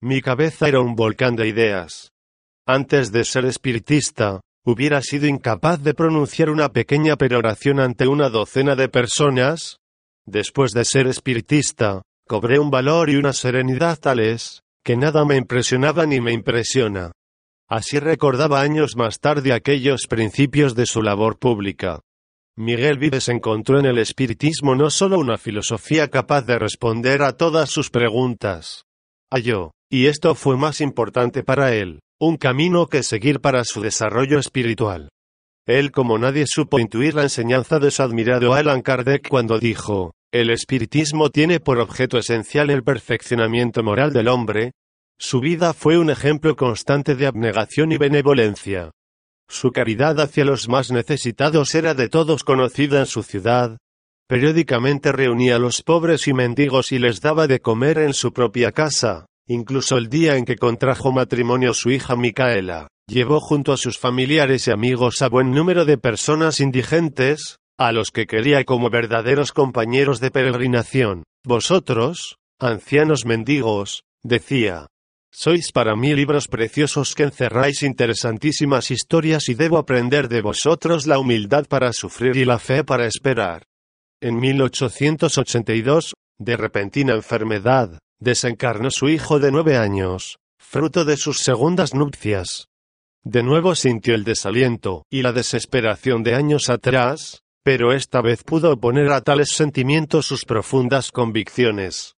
Mi 0.00 0.22
cabeza 0.22 0.68
era 0.68 0.80
un 0.80 0.94
volcán 0.94 1.36
de 1.36 1.48
ideas. 1.48 2.10
Antes 2.66 3.12
de 3.12 3.24
ser 3.24 3.44
espiritista, 3.44 4.40
hubiera 4.64 5.02
sido 5.02 5.26
incapaz 5.26 5.82
de 5.82 5.92
pronunciar 5.92 6.48
una 6.48 6.70
pequeña 6.70 7.16
peroración 7.16 7.78
ante 7.78 8.06
una 8.06 8.30
docena 8.30 8.74
de 8.74 8.88
personas. 8.88 9.78
Después 10.26 10.72
de 10.72 10.86
ser 10.86 11.06
espiritista, 11.06 12.02
cobré 12.26 12.58
un 12.58 12.70
valor 12.70 13.10
y 13.10 13.16
una 13.16 13.34
serenidad 13.34 13.98
tales, 13.98 14.62
que 14.82 14.96
nada 14.96 15.26
me 15.26 15.36
impresionaba 15.36 16.06
ni 16.06 16.22
me 16.22 16.32
impresiona. 16.32 17.12
Así 17.74 17.98
recordaba 17.98 18.60
años 18.60 18.94
más 18.94 19.18
tarde 19.18 19.52
aquellos 19.52 20.06
principios 20.08 20.76
de 20.76 20.86
su 20.86 21.02
labor 21.02 21.40
pública. 21.40 22.02
Miguel 22.56 22.98
Vives 22.98 23.28
encontró 23.28 23.80
en 23.80 23.86
el 23.86 23.98
espiritismo 23.98 24.76
no 24.76 24.90
solo 24.90 25.18
una 25.18 25.38
filosofía 25.38 26.06
capaz 26.06 26.42
de 26.42 26.56
responder 26.56 27.22
a 27.22 27.32
todas 27.32 27.70
sus 27.70 27.90
preguntas. 27.90 28.84
Halló, 29.28 29.72
y 29.90 30.06
esto 30.06 30.36
fue 30.36 30.56
más 30.56 30.80
importante 30.80 31.42
para 31.42 31.74
él, 31.74 31.98
un 32.20 32.36
camino 32.36 32.86
que 32.86 33.02
seguir 33.02 33.40
para 33.40 33.64
su 33.64 33.80
desarrollo 33.80 34.38
espiritual. 34.38 35.08
Él 35.66 35.90
como 35.90 36.16
nadie 36.16 36.46
supo 36.46 36.78
intuir 36.78 37.16
la 37.16 37.22
enseñanza 37.22 37.80
de 37.80 37.90
su 37.90 38.04
admirado 38.04 38.54
Alan 38.54 38.82
Kardec 38.82 39.28
cuando 39.28 39.58
dijo, 39.58 40.12
el 40.32 40.50
espiritismo 40.50 41.30
tiene 41.30 41.58
por 41.58 41.80
objeto 41.80 42.18
esencial 42.18 42.70
el 42.70 42.84
perfeccionamiento 42.84 43.82
moral 43.82 44.12
del 44.12 44.28
hombre. 44.28 44.70
Su 45.18 45.40
vida 45.40 45.72
fue 45.72 45.98
un 45.98 46.10
ejemplo 46.10 46.56
constante 46.56 47.14
de 47.14 47.26
abnegación 47.26 47.92
y 47.92 47.98
benevolencia. 47.98 48.90
Su 49.48 49.72
caridad 49.72 50.20
hacia 50.20 50.44
los 50.44 50.68
más 50.68 50.90
necesitados 50.90 51.74
era 51.74 51.94
de 51.94 52.08
todos 52.08 52.44
conocida 52.44 53.00
en 53.00 53.06
su 53.06 53.22
ciudad. 53.22 53.78
Periódicamente 54.28 55.12
reunía 55.12 55.56
a 55.56 55.58
los 55.58 55.82
pobres 55.82 56.26
y 56.28 56.32
mendigos 56.32 56.92
y 56.92 56.98
les 56.98 57.20
daba 57.20 57.46
de 57.46 57.60
comer 57.60 57.98
en 57.98 58.14
su 58.14 58.32
propia 58.32 58.72
casa. 58.72 59.26
Incluso 59.46 59.98
el 59.98 60.08
día 60.08 60.36
en 60.36 60.46
que 60.46 60.56
contrajo 60.56 61.12
matrimonio 61.12 61.74
su 61.74 61.90
hija 61.90 62.16
Micaela, 62.16 62.88
llevó 63.06 63.40
junto 63.40 63.74
a 63.74 63.76
sus 63.76 63.98
familiares 63.98 64.66
y 64.66 64.70
amigos 64.70 65.20
a 65.20 65.28
buen 65.28 65.50
número 65.50 65.84
de 65.84 65.98
personas 65.98 66.60
indigentes, 66.60 67.58
a 67.78 67.92
los 67.92 68.10
que 68.10 68.26
quería 68.26 68.64
como 68.64 68.88
verdaderos 68.88 69.52
compañeros 69.52 70.20
de 70.20 70.30
peregrinación. 70.30 71.24
Vosotros, 71.44 72.38
ancianos 72.58 73.26
mendigos, 73.26 74.04
decía, 74.22 74.86
sois 75.36 75.72
para 75.72 75.96
mí 75.96 76.14
libros 76.14 76.46
preciosos 76.46 77.16
que 77.16 77.24
encerráis 77.24 77.82
interesantísimas 77.82 78.92
historias 78.92 79.48
y 79.48 79.54
debo 79.54 79.78
aprender 79.78 80.28
de 80.28 80.40
vosotros 80.40 81.08
la 81.08 81.18
humildad 81.18 81.66
para 81.66 81.92
sufrir 81.92 82.36
y 82.36 82.44
la 82.44 82.60
fe 82.60 82.84
para 82.84 83.06
esperar. 83.06 83.64
En 84.20 84.36
1882, 84.36 86.14
de 86.38 86.56
repentina 86.56 87.14
enfermedad, 87.14 87.98
desencarnó 88.20 88.92
su 88.92 89.08
hijo 89.08 89.40
de 89.40 89.50
nueve 89.50 89.76
años, 89.76 90.38
fruto 90.56 91.04
de 91.04 91.16
sus 91.16 91.40
segundas 91.40 91.94
nupcias. 91.94 92.68
De 93.24 93.42
nuevo 93.42 93.74
sintió 93.74 94.14
el 94.14 94.22
desaliento 94.22 95.04
y 95.10 95.22
la 95.22 95.32
desesperación 95.32 96.22
de 96.22 96.36
años 96.36 96.70
atrás, 96.70 97.40
pero 97.64 97.92
esta 97.92 98.20
vez 98.20 98.44
pudo 98.44 98.72
oponer 98.72 99.10
a 99.10 99.20
tales 99.20 99.48
sentimientos 99.50 100.26
sus 100.26 100.44
profundas 100.44 101.10
convicciones. 101.10 102.14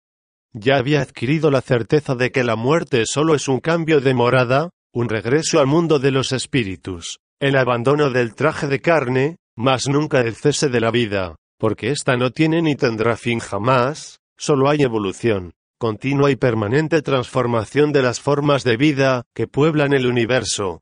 Ya 0.57 0.77
había 0.77 1.01
adquirido 1.01 1.51
la 1.51 1.61
certeza 1.61 2.15
de 2.15 2.31
que 2.31 2.45
la 2.45 2.55
muerte 2.55 3.03
solo 3.05 3.35
es 3.35 3.49
un 3.49 3.59
cambio 3.59 3.99
de 3.99 4.13
morada, 4.13 4.69
un 4.93 5.09
regreso 5.09 5.59
al 5.59 5.67
mundo 5.67 5.99
de 5.99 6.11
los 6.11 6.31
espíritus, 6.31 7.19
el 7.41 7.57
abandono 7.57 8.09
del 8.09 8.35
traje 8.35 8.67
de 8.67 8.79
carne, 8.79 9.35
mas 9.57 9.89
nunca 9.89 10.21
el 10.21 10.35
cese 10.35 10.69
de 10.69 10.79
la 10.79 10.91
vida, 10.91 11.35
porque 11.59 11.91
ésta 11.91 12.15
no 12.15 12.31
tiene 12.31 12.61
ni 12.61 12.75
tendrá 12.75 13.17
fin 13.17 13.39
jamás, 13.39 14.19
solo 14.37 14.69
hay 14.69 14.83
evolución 14.83 15.51
continua 15.77 16.31
y 16.31 16.35
permanente 16.35 17.01
transformación 17.01 17.91
de 17.91 18.01
las 18.01 18.19
formas 18.19 18.63
de 18.63 18.77
vida 18.77 19.23
que 19.33 19.47
pueblan 19.47 19.93
el 19.93 20.07
universo. 20.07 20.81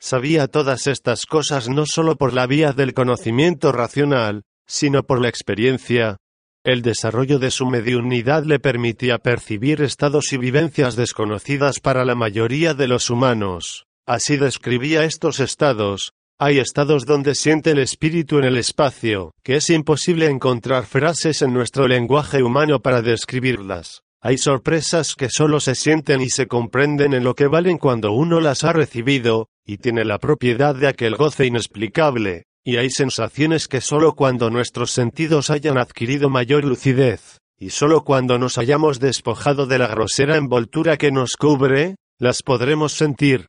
Sabía 0.00 0.48
todas 0.48 0.86
estas 0.86 1.26
cosas 1.26 1.68
no 1.68 1.84
sólo 1.84 2.16
por 2.16 2.32
la 2.32 2.46
vía 2.46 2.72
del 2.72 2.94
conocimiento 2.94 3.70
racional, 3.70 4.42
sino 4.66 5.02
por 5.02 5.20
la 5.20 5.28
experiencia. 5.28 6.16
El 6.62 6.82
desarrollo 6.82 7.38
de 7.38 7.50
su 7.50 7.64
mediunidad 7.64 8.44
le 8.44 8.58
permitía 8.58 9.16
percibir 9.16 9.80
estados 9.80 10.34
y 10.34 10.36
vivencias 10.36 10.94
desconocidas 10.94 11.80
para 11.80 12.04
la 12.04 12.14
mayoría 12.14 12.74
de 12.74 12.86
los 12.86 13.08
humanos. 13.08 13.86
Así 14.06 14.36
describía 14.36 15.04
estos 15.04 15.40
estados. 15.40 16.12
Hay 16.38 16.58
estados 16.58 17.06
donde 17.06 17.34
siente 17.34 17.70
el 17.70 17.78
espíritu 17.78 18.36
en 18.36 18.44
el 18.44 18.58
espacio, 18.58 19.32
que 19.42 19.56
es 19.56 19.70
imposible 19.70 20.26
encontrar 20.26 20.84
frases 20.84 21.40
en 21.40 21.54
nuestro 21.54 21.88
lenguaje 21.88 22.42
humano 22.42 22.80
para 22.80 23.00
describirlas. 23.00 24.02
Hay 24.20 24.36
sorpresas 24.36 25.14
que 25.14 25.30
solo 25.30 25.60
se 25.60 25.74
sienten 25.74 26.20
y 26.20 26.28
se 26.28 26.46
comprenden 26.46 27.14
en 27.14 27.24
lo 27.24 27.34
que 27.34 27.46
valen 27.46 27.78
cuando 27.78 28.12
uno 28.12 28.38
las 28.38 28.64
ha 28.64 28.74
recibido, 28.74 29.48
y 29.64 29.78
tiene 29.78 30.04
la 30.04 30.18
propiedad 30.18 30.74
de 30.74 30.88
aquel 30.88 31.16
goce 31.16 31.46
inexplicable, 31.46 32.44
y 32.64 32.76
hay 32.76 32.90
sensaciones 32.90 33.68
que 33.68 33.80
solo 33.80 34.14
cuando 34.14 34.50
nuestros 34.50 34.90
sentidos 34.90 35.50
hayan 35.50 35.78
adquirido 35.78 36.30
mayor 36.30 36.64
lucidez, 36.64 37.38
y 37.58 37.70
solo 37.70 38.04
cuando 38.04 38.38
nos 38.38 38.58
hayamos 38.58 39.00
despojado 39.00 39.66
de 39.66 39.78
la 39.78 39.86
grosera 39.86 40.36
envoltura 40.36 40.96
que 40.96 41.12
nos 41.12 41.36
cubre, 41.36 41.96
las 42.18 42.42
podremos 42.42 42.92
sentir. 42.92 43.46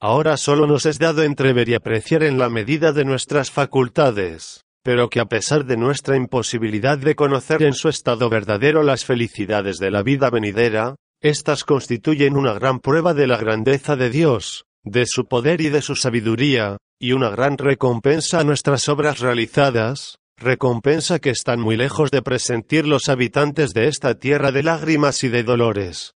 Ahora 0.00 0.36
solo 0.36 0.66
nos 0.66 0.86
es 0.86 0.98
dado 0.98 1.22
entrever 1.22 1.68
y 1.68 1.74
apreciar 1.74 2.22
en 2.22 2.38
la 2.38 2.48
medida 2.48 2.92
de 2.92 3.04
nuestras 3.04 3.50
facultades 3.50 4.64
pero 4.84 5.08
que 5.08 5.18
a 5.18 5.24
pesar 5.24 5.64
de 5.64 5.78
nuestra 5.78 6.14
imposibilidad 6.14 6.98
de 6.98 7.16
conocer 7.16 7.62
en 7.62 7.72
su 7.72 7.88
estado 7.88 8.28
verdadero 8.28 8.82
las 8.82 9.06
felicidades 9.06 9.78
de 9.78 9.90
la 9.90 10.02
vida 10.02 10.28
venidera, 10.28 10.96
éstas 11.22 11.64
constituyen 11.64 12.36
una 12.36 12.52
gran 12.52 12.80
prueba 12.80 13.14
de 13.14 13.26
la 13.26 13.38
grandeza 13.38 13.96
de 13.96 14.10
Dios, 14.10 14.66
de 14.84 15.06
su 15.06 15.24
poder 15.24 15.62
y 15.62 15.70
de 15.70 15.80
su 15.80 15.96
sabiduría, 15.96 16.76
y 17.04 17.12
una 17.12 17.28
gran 17.28 17.58
recompensa 17.58 18.40
a 18.40 18.44
nuestras 18.44 18.88
obras 18.88 19.20
realizadas, 19.20 20.16
recompensa 20.38 21.18
que 21.18 21.28
están 21.28 21.60
muy 21.60 21.76
lejos 21.76 22.10
de 22.10 22.22
presentir 22.22 22.86
los 22.86 23.10
habitantes 23.10 23.74
de 23.74 23.88
esta 23.88 24.14
tierra 24.14 24.52
de 24.52 24.62
lágrimas 24.62 25.22
y 25.22 25.28
de 25.28 25.42
dolores. 25.42 26.14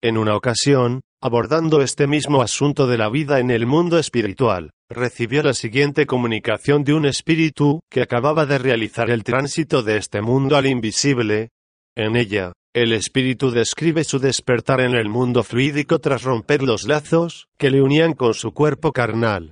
En 0.00 0.16
una 0.16 0.36
ocasión, 0.36 1.00
abordando 1.20 1.82
este 1.82 2.06
mismo 2.06 2.40
asunto 2.40 2.86
de 2.86 2.98
la 2.98 3.08
vida 3.08 3.40
en 3.40 3.50
el 3.50 3.66
mundo 3.66 3.98
espiritual, 3.98 4.70
recibió 4.88 5.42
la 5.42 5.54
siguiente 5.54 6.06
comunicación 6.06 6.84
de 6.84 6.94
un 6.94 7.06
espíritu 7.06 7.80
que 7.90 8.02
acababa 8.02 8.46
de 8.46 8.58
realizar 8.58 9.10
el 9.10 9.24
tránsito 9.24 9.82
de 9.82 9.96
este 9.96 10.22
mundo 10.22 10.56
al 10.56 10.66
invisible. 10.66 11.48
En 11.96 12.14
ella, 12.14 12.52
el 12.76 12.92
espíritu 12.92 13.50
describe 13.50 14.04
su 14.04 14.20
despertar 14.20 14.82
en 14.82 14.94
el 14.94 15.08
mundo 15.08 15.42
fluídico 15.42 15.98
tras 15.98 16.22
romper 16.22 16.62
los 16.62 16.86
lazos 16.86 17.48
que 17.58 17.70
le 17.70 17.82
unían 17.82 18.12
con 18.12 18.34
su 18.34 18.52
cuerpo 18.52 18.92
carnal. 18.92 19.50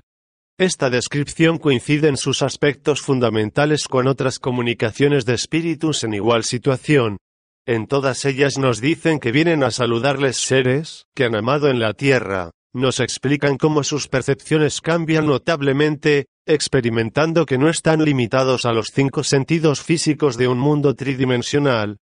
Esta 0.59 0.89
descripción 0.89 1.59
coincide 1.59 2.09
en 2.09 2.17
sus 2.17 2.41
aspectos 2.41 3.03
fundamentales 3.03 3.89
con 3.89 4.07
otras 4.07 4.39
comunicaciones 4.39 5.27
de 5.27 5.35
espíritus 5.35 6.03
en 6.03 6.15
igual 6.15 6.45
situación. 6.45 7.19
En 7.67 7.87
todas 7.87 8.25
ellas 8.25 8.57
nos 8.57 8.81
dicen 8.81 9.21
que 9.21 9.33
vienen 9.33 9.63
a 9.63 9.71
saludarles 9.71 10.39
seres 10.39 11.05
que 11.15 11.25
han 11.25 11.35
amado 11.37 11.69
en 11.69 11.79
la 11.79 11.93
tierra, 11.93 12.53
nos 12.73 13.01
explican 13.01 13.59
cómo 13.59 13.85
sus 13.85 14.09
percepciones 14.09 14.81
cambian 14.81 15.27
notablemente, 15.27 16.27
experimentando 16.47 17.45
que 17.45 17.59
no 17.59 17.69
están 17.69 18.03
limitados 18.03 18.65
a 18.65 18.73
los 18.73 18.87
cinco 18.95 19.25
sentidos 19.25 19.83
físicos 19.83 20.39
de 20.39 20.49
un 20.49 20.59
mundo 20.59 20.95
tridimensional. 20.95 21.99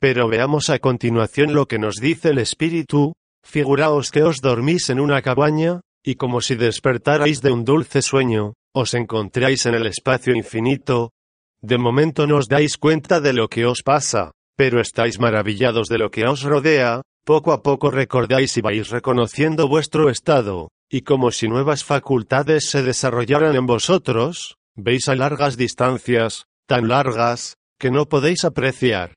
Pero 0.00 0.28
veamos 0.28 0.70
a 0.70 0.78
continuación 0.78 1.52
lo 1.52 1.66
que 1.66 1.78
nos 1.78 1.96
dice 1.96 2.30
el 2.30 2.38
espíritu, 2.38 3.12
Figuraos 3.44 4.10
que 4.10 4.22
os 4.22 4.42
dormís 4.42 4.90
en 4.90 5.00
una 5.00 5.22
cabaña, 5.22 5.80
y 6.08 6.14
como 6.14 6.40
si 6.40 6.54
despertarais 6.54 7.42
de 7.42 7.52
un 7.52 7.66
dulce 7.66 8.00
sueño, 8.00 8.54
os 8.72 8.94
encontráis 8.94 9.66
en 9.66 9.74
el 9.74 9.84
espacio 9.84 10.34
infinito. 10.34 11.12
De 11.60 11.76
momento 11.76 12.26
no 12.26 12.38
os 12.38 12.48
dais 12.48 12.78
cuenta 12.78 13.20
de 13.20 13.34
lo 13.34 13.48
que 13.48 13.66
os 13.66 13.82
pasa, 13.84 14.32
pero 14.56 14.80
estáis 14.80 15.20
maravillados 15.20 15.86
de 15.88 15.98
lo 15.98 16.10
que 16.10 16.24
os 16.24 16.44
rodea, 16.44 17.02
poco 17.26 17.52
a 17.52 17.62
poco 17.62 17.90
recordáis 17.90 18.56
y 18.56 18.62
vais 18.62 18.88
reconociendo 18.88 19.68
vuestro 19.68 20.08
estado, 20.08 20.70
y 20.88 21.02
como 21.02 21.30
si 21.30 21.46
nuevas 21.46 21.84
facultades 21.84 22.70
se 22.70 22.82
desarrollaran 22.82 23.54
en 23.54 23.66
vosotros, 23.66 24.56
veis 24.76 25.10
a 25.10 25.14
largas 25.14 25.58
distancias, 25.58 26.46
tan 26.66 26.88
largas, 26.88 27.58
que 27.78 27.90
no 27.90 28.06
podéis 28.08 28.46
apreciar. 28.46 29.12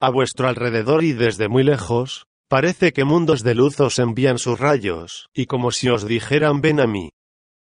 A 0.00 0.10
vuestro 0.10 0.46
alrededor 0.46 1.02
y 1.02 1.12
desde 1.12 1.48
muy 1.48 1.64
lejos, 1.64 2.26
parece 2.48 2.92
que 2.92 3.04
mundos 3.04 3.42
de 3.42 3.54
luz 3.54 3.80
os 3.80 3.98
envían 3.98 4.38
sus 4.38 4.58
rayos, 4.58 5.28
y 5.34 5.46
como 5.46 5.70
si 5.70 5.88
os 5.88 6.06
dijeran 6.06 6.60
ven 6.60 6.80
a 6.80 6.86
mí. 6.86 7.10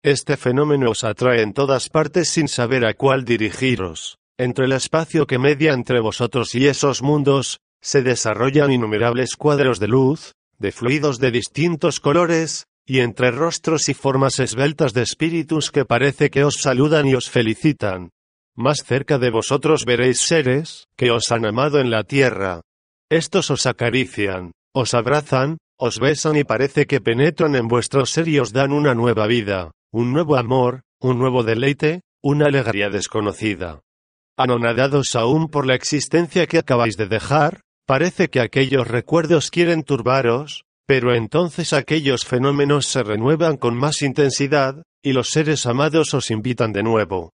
Este 0.03 0.37
fenómeno 0.37 0.91
os 0.91 1.03
atrae 1.03 1.41
en 1.41 1.53
todas 1.53 1.89
partes 1.89 2.29
sin 2.29 2.47
saber 2.47 2.85
a 2.85 2.93
cuál 2.95 3.23
dirigiros. 3.23 4.17
Entre 4.37 4.65
el 4.65 4.71
espacio 4.71 5.27
que 5.27 5.37
media 5.37 5.73
entre 5.73 5.99
vosotros 5.99 6.55
y 6.55 6.67
esos 6.67 7.03
mundos, 7.03 7.59
se 7.81 8.01
desarrollan 8.01 8.71
innumerables 8.71 9.35
cuadros 9.35 9.79
de 9.79 9.87
luz, 9.87 10.33
de 10.57 10.71
fluidos 10.71 11.19
de 11.19 11.31
distintos 11.31 11.99
colores, 11.99 12.65
y 12.85 12.99
entre 12.99 13.31
rostros 13.31 13.89
y 13.89 13.93
formas 13.93 14.39
esbeltas 14.39 14.93
de 14.93 15.03
espíritus 15.03 15.71
que 15.71 15.85
parece 15.85 16.29
que 16.29 16.43
os 16.43 16.55
saludan 16.55 17.07
y 17.07 17.13
os 17.13 17.29
felicitan. 17.29 18.09
Más 18.55 18.83
cerca 18.83 19.17
de 19.17 19.29
vosotros 19.29 19.85
veréis 19.85 20.19
seres, 20.19 20.87
que 20.97 21.11
os 21.11 21.31
han 21.31 21.45
amado 21.45 21.79
en 21.79 21.89
la 21.89 22.03
tierra. 22.03 22.61
Estos 23.09 23.51
os 23.51 23.65
acarician, 23.65 24.51
os 24.73 24.93
abrazan, 24.93 25.57
os 25.77 25.99
besan 25.99 26.35
y 26.37 26.43
parece 26.43 26.85
que 26.85 27.01
penetran 27.01 27.55
en 27.55 27.67
vuestro 27.67 28.05
ser 28.05 28.27
y 28.27 28.39
os 28.39 28.53
dan 28.53 28.71
una 28.71 28.93
nueva 28.93 29.27
vida, 29.27 29.71
un 29.91 30.13
nuevo 30.13 30.37
amor, 30.37 30.81
un 30.99 31.19
nuevo 31.19 31.43
deleite, 31.43 32.01
una 32.21 32.47
alegría 32.47 32.89
desconocida. 32.89 33.81
Anonadados 34.37 35.15
aún 35.15 35.49
por 35.49 35.65
la 35.65 35.75
existencia 35.75 36.47
que 36.47 36.57
acabáis 36.57 36.97
de 36.97 37.07
dejar, 37.07 37.61
Parece 37.91 38.29
que 38.29 38.39
aquellos 38.39 38.87
recuerdos 38.87 39.51
quieren 39.51 39.83
turbaros, 39.83 40.63
pero 40.87 41.13
entonces 41.13 41.73
aquellos 41.73 42.23
fenómenos 42.25 42.85
se 42.85 43.03
renuevan 43.03 43.57
con 43.57 43.75
más 43.75 44.01
intensidad, 44.01 44.83
y 45.03 45.13
los 45.13 45.29
seres 45.29 45.65
amados 45.65 46.13
os 46.13 46.31
invitan 46.31 46.71
de 46.71 46.83
nuevo. 46.83 47.33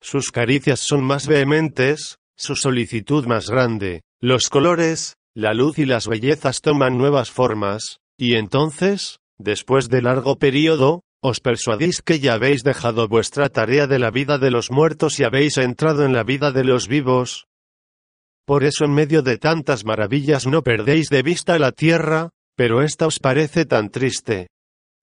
Sus 0.00 0.30
caricias 0.30 0.78
son 0.78 1.02
más 1.02 1.26
vehementes, 1.26 2.18
su 2.36 2.54
solicitud 2.54 3.26
más 3.26 3.48
grande, 3.48 4.02
los 4.20 4.48
colores, 4.48 5.16
la 5.36 5.52
luz 5.52 5.78
y 5.78 5.84
las 5.84 6.08
bellezas 6.08 6.62
toman 6.62 6.96
nuevas 6.96 7.30
formas, 7.30 8.00
y 8.16 8.36
entonces, 8.36 9.20
después 9.36 9.90
de 9.90 10.00
largo 10.00 10.38
periodo, 10.38 11.02
os 11.20 11.40
persuadís 11.40 12.00
que 12.00 12.20
ya 12.20 12.32
habéis 12.34 12.62
dejado 12.62 13.06
vuestra 13.06 13.50
tarea 13.50 13.86
de 13.86 13.98
la 13.98 14.10
vida 14.10 14.38
de 14.38 14.50
los 14.50 14.70
muertos 14.70 15.20
y 15.20 15.24
habéis 15.24 15.58
entrado 15.58 16.06
en 16.06 16.14
la 16.14 16.22
vida 16.22 16.52
de 16.52 16.64
los 16.64 16.88
vivos, 16.88 17.46
por 18.46 18.64
eso 18.64 18.84
en 18.84 18.94
medio 18.94 19.22
de 19.22 19.36
tantas 19.36 19.84
maravillas 19.84 20.46
no 20.46 20.62
perdéis 20.62 21.08
de 21.08 21.22
vista 21.22 21.58
la 21.58 21.72
tierra, 21.72 22.30
pero 22.56 22.80
ésta 22.80 23.06
os 23.06 23.18
parece 23.18 23.66
tan 23.66 23.90
triste. 23.90 24.46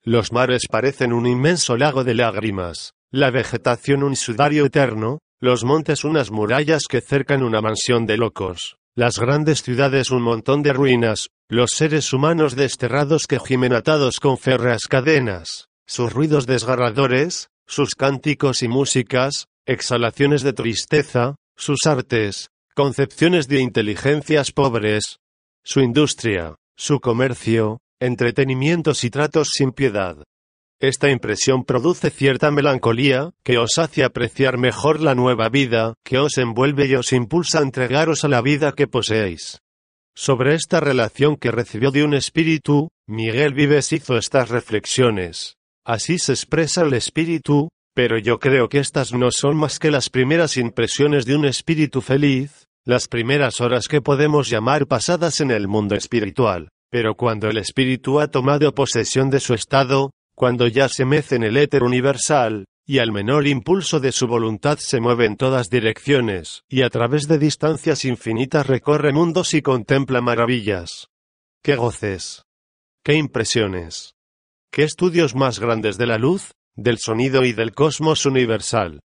Los 0.01 0.31
mares 0.31 0.63
parecen 0.67 1.13
un 1.13 1.27
inmenso 1.27 1.77
lago 1.77 2.03
de 2.03 2.15
lágrimas, 2.15 2.93
la 3.11 3.29
vegetación 3.29 4.01
un 4.01 4.15
sudario 4.15 4.65
eterno, 4.65 5.19
los 5.39 5.63
montes 5.63 6.05
unas 6.05 6.31
murallas 6.31 6.83
que 6.89 7.01
cercan 7.01 7.43
una 7.43 7.61
mansión 7.61 8.05
de 8.05 8.17
locos, 8.17 8.77
las 8.95 9.17
grandes 9.17 9.63
ciudades 9.63 10.11
un 10.11 10.21
montón 10.21 10.61
de 10.61 10.71
ruinas, 10.71 11.29
los 11.49 11.71
seres 11.71 12.13
humanos 12.13 12.55
desterrados 12.55 13.25
que 13.25 13.39
gimen 13.39 13.73
atados 13.73 14.19
con 14.19 14.37
férreas 14.37 14.83
cadenas, 14.87 15.69
sus 15.87 16.13
ruidos 16.13 16.45
desgarradores, 16.45 17.49
sus 17.65 17.95
cánticos 17.95 18.61
y 18.61 18.67
músicas, 18.67 19.47
exhalaciones 19.65 20.43
de 20.43 20.53
tristeza, 20.53 21.35
sus 21.55 21.85
artes, 21.85 22.49
concepciones 22.75 23.47
de 23.47 23.61
inteligencias 23.61 24.51
pobres, 24.51 25.19
su 25.63 25.79
industria, 25.79 26.55
su 26.75 26.99
comercio, 26.99 27.79
entretenimientos 27.99 29.03
y 29.03 29.09
tratos 29.09 29.49
sin 29.53 29.71
piedad. 29.71 30.17
Esta 30.83 31.09
impresión 31.09 31.63
produce 31.63 32.09
cierta 32.09 32.51
melancolía, 32.51 33.31
que 33.45 33.57
os 33.57 33.77
hace 33.77 34.03
apreciar 34.03 34.57
mejor 34.57 34.99
la 34.99 35.15
nueva 35.15 35.47
vida, 35.47 35.93
que 36.03 36.17
os 36.17 36.37
envuelve 36.37 36.87
y 36.87 36.95
os 36.95 37.13
impulsa 37.13 37.59
a 37.59 37.61
entregaros 37.61 38.25
a 38.25 38.27
la 38.27 38.41
vida 38.41 38.73
que 38.73 38.85
poseéis. 38.85 39.61
Sobre 40.13 40.55
esta 40.55 40.81
relación 40.81 41.37
que 41.37 41.51
recibió 41.51 41.89
de 41.89 42.03
un 42.03 42.13
espíritu, 42.13 42.89
Miguel 43.07 43.53
Vives 43.53 43.93
hizo 43.93 44.17
estas 44.17 44.49
reflexiones. 44.49 45.55
Así 45.85 46.19
se 46.19 46.33
expresa 46.33 46.81
el 46.81 46.93
espíritu, 46.95 47.69
pero 47.95 48.17
yo 48.17 48.39
creo 48.39 48.67
que 48.67 48.79
estas 48.79 49.13
no 49.13 49.29
son 49.31 49.55
más 49.55 49.79
que 49.79 49.89
las 49.89 50.09
primeras 50.09 50.57
impresiones 50.57 51.25
de 51.25 51.37
un 51.37 51.45
espíritu 51.45 52.01
feliz, 52.01 52.67
las 52.83 53.07
primeras 53.07 53.61
horas 53.61 53.87
que 53.87 54.01
podemos 54.01 54.49
llamar 54.49 54.85
pasadas 54.87 55.39
en 55.39 55.51
el 55.51 55.69
mundo 55.69 55.95
espiritual. 55.95 56.67
Pero 56.91 57.15
cuando 57.15 57.47
el 57.47 57.57
espíritu 57.57 58.19
ha 58.19 58.27
tomado 58.27 58.75
posesión 58.75 59.29
de 59.29 59.39
su 59.39 59.53
estado, 59.53 60.11
cuando 60.35 60.67
ya 60.67 60.89
se 60.89 61.05
mece 61.05 61.35
en 61.35 61.43
el 61.43 61.57
éter 61.57 61.83
universal, 61.83 62.65
y 62.85 62.99
al 62.99 63.11
menor 63.11 63.47
impulso 63.47 63.99
de 63.99 64.11
su 64.11 64.27
voluntad 64.27 64.77
se 64.77 64.99
mueve 64.99 65.25
en 65.25 65.37
todas 65.37 65.69
direcciones, 65.69 66.63
y 66.67 66.81
a 66.81 66.89
través 66.89 67.27
de 67.27 67.37
distancias 67.37 68.05
infinitas 68.05 68.67
recorre 68.67 69.13
mundos 69.13 69.53
y 69.53 69.61
contempla 69.61 70.21
maravillas. 70.21 71.07
¡Qué 71.63 71.75
goces! 71.75 72.43
¡Qué 73.03 73.13
impresiones! 73.15 74.15
¿Qué 74.71 74.83
estudios 74.83 75.35
más 75.35 75.59
grandes 75.59 75.97
de 75.97 76.07
la 76.07 76.17
luz, 76.17 76.51
del 76.75 76.97
sonido 76.97 77.45
y 77.45 77.53
del 77.53 77.73
cosmos 77.73 78.25
universal. 78.25 79.01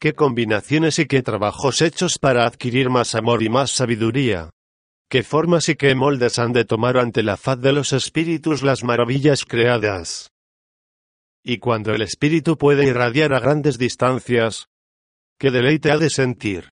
Qué 0.00 0.14
combinaciones 0.14 0.98
y 0.98 1.06
qué 1.06 1.22
trabajos 1.22 1.80
hechos 1.80 2.18
para 2.18 2.46
adquirir 2.46 2.90
más 2.90 3.14
amor 3.14 3.42
y 3.42 3.48
más 3.48 3.70
sabiduría. 3.70 4.50
Qué 5.08 5.22
formas 5.22 5.68
y 5.68 5.76
qué 5.76 5.94
moldes 5.94 6.38
han 6.38 6.52
de 6.52 6.64
tomar 6.64 6.98
ante 6.98 7.22
la 7.22 7.36
faz 7.36 7.60
de 7.60 7.72
los 7.72 7.92
espíritus 7.92 8.62
las 8.62 8.82
maravillas 8.82 9.44
creadas. 9.44 10.30
Y 11.44 11.58
cuando 11.58 11.92
el 11.92 12.00
espíritu 12.00 12.56
puede 12.56 12.86
irradiar 12.88 13.34
a 13.34 13.38
grandes 13.38 13.76
distancias, 13.76 14.68
qué 15.38 15.50
deleite 15.50 15.90
ha 15.90 15.98
de 15.98 16.08
sentir. 16.08 16.70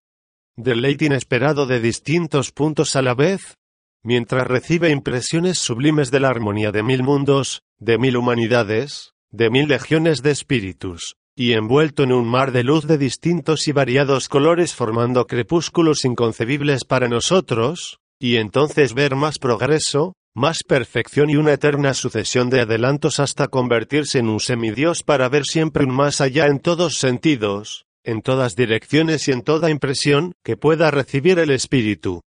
Deleite 0.57 1.05
inesperado 1.05 1.67
de 1.67 1.79
distintos 1.79 2.53
puntos 2.53 2.97
a 2.97 3.03
la 3.03 3.15
vez, 3.15 3.59
mientras 4.03 4.47
recibe 4.47 4.91
impresiones 4.91 5.59
sublimes 5.59 6.11
de 6.11 6.21
la 6.21 6.29
armonía 6.29 6.73
de 6.73 6.83
mil 6.83 7.03
mundos, 7.03 7.61
de 7.79 7.99
mil 7.99 8.17
humanidades, 8.17 9.13
de 9.31 9.51
mil 9.51 9.69
legiones 9.69 10.23
de 10.23 10.31
espíritus, 10.31 11.17
y 11.37 11.53
envuelto 11.53 12.03
en 12.03 12.13
un 12.13 12.27
mar 12.27 12.51
de 12.53 12.65
luz 12.65 12.87
de 12.87 12.97
distintos 12.97 13.69
y 13.69 13.73
variados 13.73 14.29
colores 14.31 14.75
formando 14.75 15.27
crepúsculos 15.27 16.07
inconcebibles 16.07 16.85
para 16.85 17.09
nosotros, 17.09 17.99
y 18.19 18.37
entonces 18.37 18.95
ver 18.95 19.17
más 19.17 19.39
progreso, 19.39 20.15
más 20.35 20.63
perfección 20.67 21.29
y 21.31 21.37
una 21.37 21.53
eterna 21.53 21.95
sucesión 21.95 22.49
de 22.49 22.61
adelantos 22.61 23.21
hasta 23.21 23.49
convertirse 23.49 24.19
en 24.19 24.29
un 24.29 24.41
semidios 24.41 25.03
para 25.03 25.29
ver 25.29 25.45
siempre 25.45 25.85
un 25.85 25.95
más 25.95 26.21
allá 26.21 26.47
en 26.47 26.59
todos 26.59 26.95
sentidos, 26.95 27.85
en 28.05 28.23
todas 28.23 28.57
direcciones 28.57 29.29
y 29.29 29.33
en 29.33 29.43
toda 29.43 29.71
impresión 29.71 30.33
que 30.43 30.57
pueda 30.57 30.91
recibir 30.91 31.39
el 31.39 31.51
espíritu. 31.51 32.23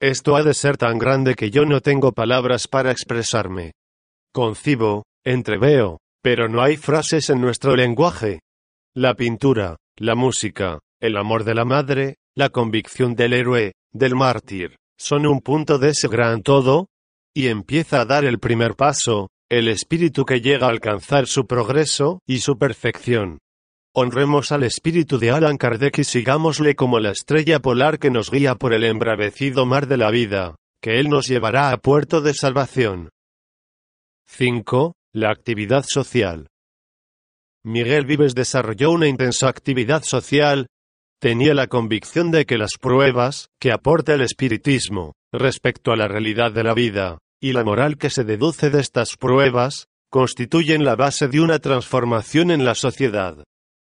Esto 0.00 0.36
ha 0.36 0.42
de 0.42 0.54
ser 0.54 0.76
tan 0.76 0.98
grande 0.98 1.34
que 1.34 1.50
yo 1.50 1.64
no 1.64 1.80
tengo 1.80 2.12
palabras 2.12 2.66
para 2.66 2.90
expresarme. 2.90 3.72
Concibo, 4.32 5.04
entreveo, 5.24 6.00
pero 6.22 6.48
no 6.48 6.60
hay 6.62 6.76
frases 6.76 7.30
en 7.30 7.40
nuestro 7.40 7.76
lenguaje. 7.76 8.40
La 8.94 9.14
pintura, 9.14 9.76
la 9.96 10.14
música, 10.14 10.80
el 11.00 11.16
amor 11.16 11.44
de 11.44 11.54
la 11.54 11.64
madre, 11.64 12.16
la 12.34 12.50
convicción 12.50 13.14
del 13.14 13.32
héroe, 13.32 13.74
del 13.92 14.16
mártir, 14.16 14.76
son 14.98 15.26
un 15.26 15.40
punto 15.40 15.78
de 15.78 15.90
ese 15.90 16.08
gran 16.08 16.42
todo, 16.42 16.88
y 17.34 17.48
empieza 17.48 18.00
a 18.00 18.04
dar 18.04 18.24
el 18.24 18.38
primer 18.38 18.76
paso, 18.76 19.28
el 19.50 19.68
espíritu 19.68 20.24
que 20.24 20.40
llega 20.40 20.68
a 20.68 20.70
alcanzar 20.70 21.26
su 21.26 21.46
progreso 21.46 22.20
y 22.26 22.38
su 22.38 22.56
perfección. 22.56 23.38
Honremos 23.92 24.52
al 24.52 24.62
espíritu 24.62 25.18
de 25.18 25.30
Alan 25.30 25.56
Kardec 25.56 25.98
y 25.98 26.04
sigámosle 26.04 26.74
como 26.74 27.00
la 27.00 27.10
estrella 27.10 27.58
polar 27.60 27.98
que 27.98 28.10
nos 28.10 28.30
guía 28.30 28.54
por 28.54 28.72
el 28.72 28.84
embravecido 28.84 29.66
mar 29.66 29.86
de 29.86 29.96
la 29.96 30.10
vida, 30.10 30.56
que 30.80 31.00
él 31.00 31.08
nos 31.08 31.26
llevará 31.26 31.70
a 31.70 31.76
puerto 31.76 32.20
de 32.20 32.34
salvación. 32.34 33.10
5. 34.26 34.94
La 35.12 35.30
actividad 35.30 35.84
social. 35.86 36.48
Miguel 37.64 38.04
Vives 38.04 38.34
desarrolló 38.34 38.90
una 38.90 39.06
intensa 39.06 39.48
actividad 39.48 40.02
social. 40.02 40.66
Tenía 41.20 41.54
la 41.54 41.68
convicción 41.68 42.30
de 42.30 42.46
que 42.46 42.58
las 42.58 42.72
pruebas 42.80 43.48
que 43.60 43.72
aporta 43.72 44.14
el 44.14 44.22
espiritismo 44.22 45.12
respecto 45.32 45.92
a 45.92 45.96
la 45.96 46.08
realidad 46.08 46.52
de 46.52 46.64
la 46.64 46.74
vida 46.74 47.18
y 47.44 47.52
la 47.52 47.62
moral 47.62 47.98
que 47.98 48.08
se 48.08 48.24
deduce 48.24 48.70
de 48.70 48.80
estas 48.80 49.18
pruebas 49.18 49.88
constituyen 50.08 50.82
la 50.82 50.96
base 50.96 51.28
de 51.28 51.42
una 51.42 51.58
transformación 51.58 52.50
en 52.50 52.64
la 52.64 52.74
sociedad. 52.74 53.44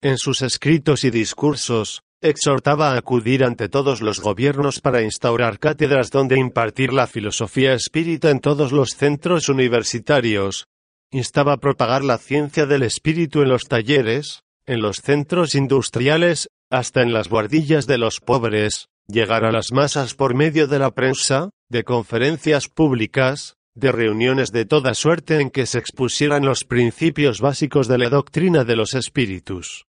En 0.01 0.17
sus 0.17 0.41
escritos 0.41 1.03
y 1.03 1.11
discursos, 1.11 2.01
exhortaba 2.23 2.93
a 2.93 2.97
acudir 2.97 3.43
ante 3.43 3.69
todos 3.69 4.01
los 4.01 4.19
gobiernos 4.19 4.81
para 4.81 5.03
instaurar 5.03 5.59
cátedras 5.59 6.09
donde 6.09 6.39
impartir 6.39 6.91
la 6.91 7.05
filosofía 7.05 7.73
espírita 7.73 8.31
en 8.31 8.39
todos 8.39 8.71
los 8.71 8.95
centros 8.97 9.47
universitarios. 9.47 10.65
Instaba 11.11 11.53
a 11.53 11.57
propagar 11.57 12.03
la 12.03 12.17
ciencia 12.17 12.65
del 12.65 12.81
espíritu 12.81 13.43
en 13.43 13.49
los 13.49 13.65
talleres, 13.65 14.41
en 14.65 14.81
los 14.81 14.95
centros 15.03 15.53
industriales, 15.53 16.47
hasta 16.71 17.03
en 17.03 17.13
las 17.13 17.29
guardillas 17.29 17.85
de 17.85 17.99
los 17.99 18.21
pobres, 18.21 18.87
llegar 19.07 19.45
a 19.45 19.51
las 19.51 19.71
masas 19.71 20.13
por 20.13 20.35
medio 20.35 20.67
de 20.67 20.79
la 20.79 20.91
prensa, 20.91 21.49
de 21.69 21.83
conferencias 21.83 22.67
públicas, 22.67 23.55
de 23.75 23.91
reuniones 23.91 24.51
de 24.51 24.65
toda 24.65 24.93
suerte 24.93 25.41
en 25.41 25.49
que 25.49 25.65
se 25.65 25.79
expusieran 25.79 26.45
los 26.45 26.63
principios 26.63 27.41
básicos 27.41 27.87
de 27.87 27.97
la 27.97 28.09
doctrina 28.09 28.63
de 28.63 28.75
los 28.75 28.93
espíritus. 28.93 29.85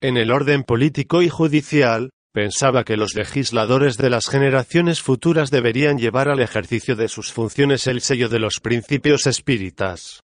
En 0.00 0.16
el 0.16 0.30
orden 0.30 0.62
político 0.62 1.22
y 1.22 1.28
judicial, 1.28 2.10
pensaba 2.32 2.84
que 2.84 2.96
los 2.96 3.14
legisladores 3.14 3.96
de 3.96 4.10
las 4.10 4.26
generaciones 4.26 5.00
futuras 5.00 5.50
deberían 5.50 5.98
llevar 5.98 6.28
al 6.28 6.40
ejercicio 6.40 6.94
de 6.96 7.08
sus 7.08 7.32
funciones 7.32 7.86
el 7.86 8.00
sello 8.00 8.28
de 8.28 8.38
los 8.38 8.60
principios 8.60 9.26
espíritas. 9.26 10.20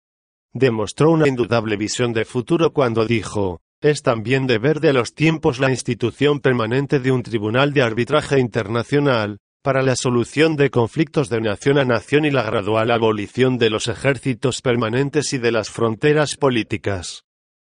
Demostró 0.52 1.12
una 1.12 1.28
indudable 1.28 1.76
visión 1.76 2.12
de 2.12 2.24
futuro 2.24 2.72
cuando 2.72 3.06
dijo, 3.06 3.60
es 3.80 4.02
también 4.02 4.46
deber 4.46 4.80
de 4.80 4.92
los 4.92 5.14
tiempos 5.14 5.58
la 5.58 5.70
institución 5.70 6.40
permanente 6.40 7.00
de 7.00 7.12
un 7.12 7.22
tribunal 7.22 7.72
de 7.72 7.82
arbitraje 7.82 8.38
internacional, 8.38 9.38
para 9.62 9.82
la 9.82 9.96
solución 9.96 10.56
de 10.56 10.70
conflictos 10.70 11.28
de 11.28 11.40
nación 11.40 11.78
a 11.78 11.84
nación 11.84 12.24
y 12.24 12.30
la 12.30 12.42
gradual 12.42 12.90
abolición 12.90 13.58
de 13.58 13.68
los 13.70 13.88
ejércitos 13.88 14.62
permanentes 14.62 15.32
y 15.32 15.38
de 15.38 15.52
las 15.52 15.68
fronteras 15.68 16.36
políticas. 16.36 17.24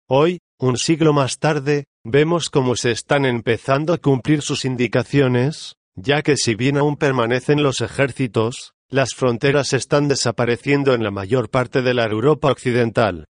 Hoy, 0.07 0.39
un 0.57 0.77
siglo 0.77 1.11
más 1.13 1.37
tarde, 1.39 1.85
vemos 2.03 2.49
cómo 2.49 2.75
se 2.75 2.91
están 2.91 3.25
empezando 3.25 3.93
a 3.93 3.97
cumplir 3.97 4.41
sus 4.41 4.63
indicaciones, 4.63 5.75
ya 5.95 6.21
que 6.21 6.37
si 6.37 6.55
bien 6.55 6.77
aún 6.77 6.95
permanecen 6.95 7.61
los 7.61 7.81
ejércitos, 7.81 8.73
las 8.89 9.13
fronteras 9.13 9.73
están 9.73 10.07
desapareciendo 10.07 10.93
en 10.93 11.03
la 11.03 11.11
mayor 11.11 11.49
parte 11.49 11.81
de 11.81 11.93
la 11.93 12.05
Europa 12.05 12.51
occidental. 12.51 13.25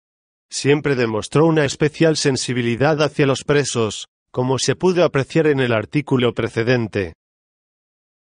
Siempre 0.52 0.96
demostró 0.96 1.46
una 1.46 1.66
especial 1.66 2.18
sensibilidad 2.18 3.02
hacia 3.02 3.28
los 3.28 3.44
presos, 3.44 4.08
como 4.32 4.58
se 4.58 4.76
pudo 4.76 5.04
apreciar 5.04 5.48
en 5.48 5.60
el 5.60 5.74
artículo 5.74 6.34
precedente. 6.34 7.14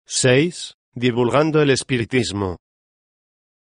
6. 0.07 0.75
Divulgando 0.95 1.61
el 1.61 1.71
espiritismo. 1.71 2.57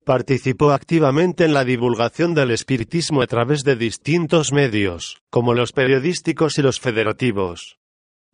Participó 0.05 0.71
activamente 0.71 1.45
en 1.45 1.53
la 1.53 1.63
divulgación 1.63 2.33
del 2.33 2.51
espiritismo 2.51 3.21
a 3.21 3.27
través 3.27 3.63
de 3.63 3.75
distintos 3.75 4.51
medios, 4.51 5.19
como 5.31 5.53
los 5.53 5.71
periodísticos 5.71 6.57
y 6.57 6.61
los 6.61 6.79
federativos. 6.79 7.77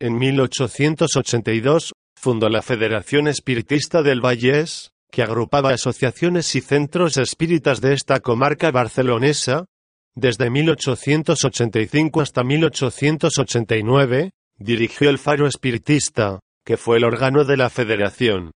En 0.00 0.18
1882, 0.18 1.92
fundó 2.16 2.48
la 2.48 2.62
Federación 2.62 3.28
Espiritista 3.28 4.02
del 4.02 4.20
Vallés, 4.20 4.90
que 5.12 5.22
agrupaba 5.22 5.70
asociaciones 5.70 6.54
y 6.54 6.60
centros 6.60 7.16
espíritas 7.18 7.80
de 7.80 7.92
esta 7.94 8.20
comarca 8.20 8.70
barcelonesa. 8.70 9.66
Desde 10.16 10.50
1885 10.50 12.20
hasta 12.20 12.42
1889, 12.42 14.30
dirigió 14.58 15.08
el 15.08 15.18
Faro 15.18 15.46
Espiritista, 15.46 16.40
que 16.64 16.76
fue 16.76 16.98
el 16.98 17.04
órgano 17.04 17.44
de 17.44 17.56
la 17.56 17.70
Federación. 17.70 18.50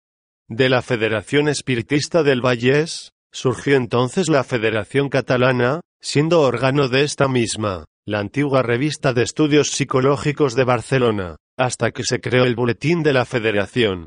De 0.48 0.68
la 0.68 0.82
Federación 0.82 1.48
Espiritista 1.48 2.22
del 2.22 2.40
Vallés, 2.40 3.10
surgió 3.32 3.76
entonces 3.76 4.28
la 4.28 4.44
Federación 4.44 5.08
Catalana, 5.08 5.80
siendo 6.00 6.40
órgano 6.40 6.88
de 6.88 7.02
esta 7.02 7.28
misma, 7.28 7.84
la 8.06 8.20
antigua 8.20 8.62
revista 8.62 9.12
de 9.12 9.22
estudios 9.22 9.70
psicológicos 9.70 10.54
de 10.54 10.64
Barcelona, 10.64 11.36
hasta 11.56 11.90
que 11.90 12.02
se 12.04 12.20
creó 12.20 12.44
el 12.44 12.56
Boletín 12.56 13.02
de 13.02 13.12
la 13.12 13.24
Federación. 13.24 14.06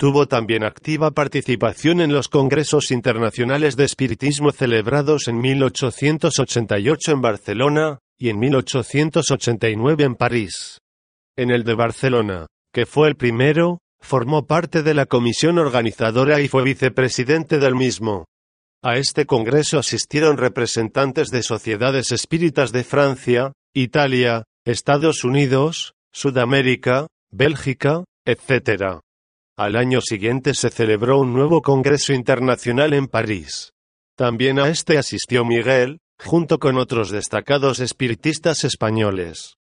Tuvo 0.00 0.26
también 0.26 0.64
activa 0.64 1.10
participación 1.10 2.00
en 2.00 2.10
los 2.10 2.28
congresos 2.28 2.90
internacionales 2.90 3.76
de 3.76 3.84
espiritismo 3.84 4.50
celebrados 4.50 5.28
en 5.28 5.38
1888 5.38 7.12
en 7.12 7.20
Barcelona, 7.20 7.98
y 8.18 8.30
en 8.30 8.38
1889 8.38 10.04
en 10.04 10.14
París. 10.14 10.78
En 11.36 11.50
el 11.50 11.64
de 11.64 11.74
Barcelona, 11.74 12.46
que 12.72 12.86
fue 12.86 13.08
el 13.08 13.16
primero, 13.16 13.80
Formó 14.02 14.46
parte 14.46 14.82
de 14.82 14.94
la 14.94 15.04
comisión 15.06 15.58
organizadora 15.58 16.40
y 16.40 16.48
fue 16.48 16.64
vicepresidente 16.64 17.58
del 17.58 17.74
mismo. 17.74 18.24
A 18.82 18.96
este 18.96 19.26
congreso 19.26 19.78
asistieron 19.78 20.38
representantes 20.38 21.28
de 21.28 21.42
sociedades 21.42 22.10
espíritas 22.10 22.72
de 22.72 22.82
Francia, 22.82 23.52
Italia, 23.74 24.44
Estados 24.64 25.22
Unidos, 25.22 25.92
Sudamérica, 26.12 27.08
Bélgica, 27.30 28.04
etc. 28.24 29.00
Al 29.60 29.76
año 29.76 30.00
siguiente 30.00 30.54
se 30.54 30.70
celebró 30.70 31.18
un 31.18 31.34
nuevo 31.34 31.60
Congreso 31.60 32.14
Internacional 32.14 32.94
en 32.94 33.08
París. 33.08 33.74
También 34.16 34.58
a 34.58 34.70
este 34.70 34.96
asistió 34.96 35.44
Miguel, 35.44 35.98
junto 36.18 36.58
con 36.58 36.78
otros 36.78 37.10
destacados 37.10 37.78
espiritistas 37.78 38.64
españoles. 38.64 39.58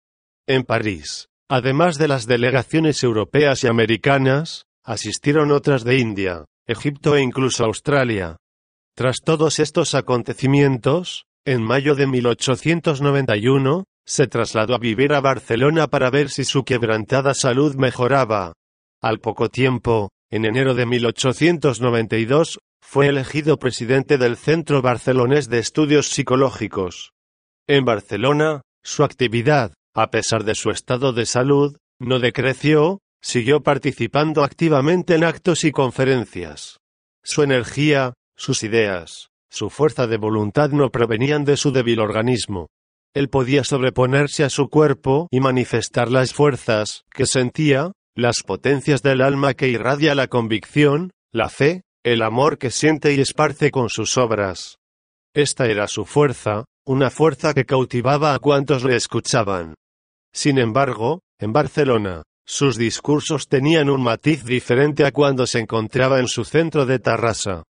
En 0.48 0.64
París, 0.64 1.30
Además 1.50 1.98
de 1.98 2.10
las 2.10 2.28
delegaciones 2.28 3.04
europeas 3.04 3.64
y 3.64 3.68
americanas, 3.68 4.66
asistieron 4.84 5.54
otras 5.54 5.86
de 5.86 5.98
India, 5.98 6.44
Egipto 6.68 7.16
e 7.16 7.22
incluso 7.22 7.64
Australia. 7.64 8.36
Tras 8.98 9.22
todos 9.24 9.60
estos 9.60 9.96
acontecimientos, 9.96 11.24
en 11.46 11.64
mayo 11.64 11.96
de 11.96 12.08
1891, 12.08 13.86
se 14.06 14.28
trasladó 14.28 14.76
a 14.76 14.80
vivir 14.80 15.14
a 15.14 15.22
Barcelona 15.22 15.88
para 15.88 16.10
ver 16.10 16.30
si 16.30 16.44
su 16.44 16.66
quebrantada 16.66 17.34
salud 17.34 17.76
mejoraba. 17.76 18.56
Al 19.06 19.20
poco 19.20 19.50
tiempo, 19.50 20.10
en 20.32 20.46
enero 20.46 20.74
de 20.74 20.88
1892, 20.88 22.58
fue 22.82 23.06
elegido 23.06 23.60
presidente 23.60 24.18
del 24.18 24.36
Centro 24.36 24.82
Barcelonés 24.82 25.48
de 25.48 25.60
Estudios 25.60 26.08
Psicológicos. 26.08 27.12
En 27.68 27.86
Barcelona, 27.86 28.64
su 28.84 29.04
actividad, 29.04 29.76
a 29.94 30.10
pesar 30.10 30.44
de 30.44 30.56
su 30.56 30.72
estado 30.72 31.14
de 31.14 31.28
salud, 31.28 31.78
no 32.00 32.18
decreció, 32.18 32.98
siguió 33.22 33.62
participando 33.62 34.44
activamente 34.44 35.14
en 35.14 35.24
actos 35.24 35.66
y 35.66 35.72
conferencias. 35.72 36.80
Su 37.24 37.44
energía, 37.44 38.16
sus 38.36 38.64
ideas, 38.64 39.30
su 39.52 39.70
fuerza 39.70 40.08
de 40.08 40.18
voluntad 40.18 40.72
no 40.72 40.90
provenían 40.90 41.46
de 41.46 41.58
su 41.58 41.72
débil 41.72 42.00
organismo. 42.00 42.70
Él 43.14 43.30
podía 43.30 43.64
sobreponerse 43.66 44.44
a 44.44 44.50
su 44.50 44.68
cuerpo 44.68 45.28
y 45.30 45.42
manifestar 45.42 46.10
las 46.10 46.34
fuerzas 46.34 47.04
que 47.12 47.28
sentía, 47.28 47.92
las 48.16 48.44
potencias 48.44 49.02
del 49.02 49.22
alma 49.22 49.54
que 49.54 49.68
irradia 49.68 50.16
la 50.16 50.28
convicción, 50.28 51.12
la 51.34 51.50
fe, 51.50 51.84
el 52.04 52.22
amor 52.22 52.58
que 52.58 52.72
siente 52.72 53.14
y 53.14 53.20
esparce 53.20 53.72
con 53.72 53.90
sus 53.90 54.18
obras. 54.18 54.78
Esta 55.34 55.66
era 55.68 55.88
su 55.90 56.06
fuerza, 56.06 56.64
una 56.86 57.10
fuerza 57.10 57.54
que 57.54 57.66
cautivaba 57.66 58.34
a 58.34 58.40
cuantos 58.40 58.86
le 58.86 58.96
escuchaban. 58.96 59.76
Sin 60.34 60.60
embargo, 60.60 61.20
en 61.40 61.52
Barcelona, 61.52 62.24
sus 62.46 62.78
discursos 62.78 63.48
tenían 63.48 63.90
un 63.90 64.02
matiz 64.02 64.46
diferente 64.46 65.06
a 65.06 65.12
cuando 65.12 65.46
se 65.46 65.60
encontraba 65.60 66.20
en 66.20 66.28
su 66.28 66.46
centro 66.46 66.86
de 66.86 67.00
Tarrasa. 67.00 67.64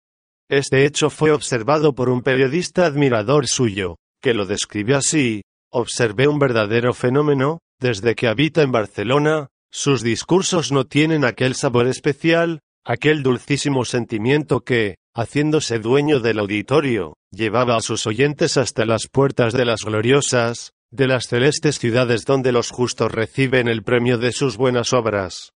Este 0.50 0.86
hecho 0.86 1.10
fue 1.10 1.32
observado 1.32 1.96
por 1.96 2.10
un 2.10 2.22
periodista 2.22 2.86
admirador 2.86 3.48
suyo, 3.48 3.96
que 4.22 4.34
lo 4.34 4.46
describió 4.46 4.98
así, 4.98 5.44
observé 5.72 6.28
un 6.28 6.40
verdadero 6.40 6.94
fenómeno, 6.94 7.60
desde 7.80 8.16
que 8.16 8.28
habita 8.28 8.62
en 8.62 8.72
Barcelona, 8.72 9.48
sus 9.76 10.04
discursos 10.04 10.72
no 10.72 10.86
tienen 10.86 11.26
aquel 11.26 11.56
sabor 11.56 11.88
especial, 11.88 12.60
aquel 12.86 13.24
dulcísimo 13.24 13.86
sentimiento 13.86 14.60
que, 14.60 14.98
haciéndose 15.16 15.80
dueño 15.80 16.20
del 16.20 16.38
auditorio, 16.38 17.16
llevaba 17.32 17.78
a 17.78 17.82
sus 17.82 18.06
oyentes 18.06 18.58
hasta 18.58 18.86
las 18.86 19.08
puertas 19.12 19.52
de 19.52 19.66
las 19.66 19.82
gloriosas, 19.84 20.74
de 20.92 21.08
las 21.08 21.26
celestes 21.26 21.80
ciudades 21.80 22.24
donde 22.26 22.52
los 22.52 22.70
justos 22.70 23.12
reciben 23.12 23.68
el 23.68 23.82
premio 23.82 24.20
de 24.20 24.32
sus 24.32 24.58
buenas 24.58 24.94
obras. 24.94 25.54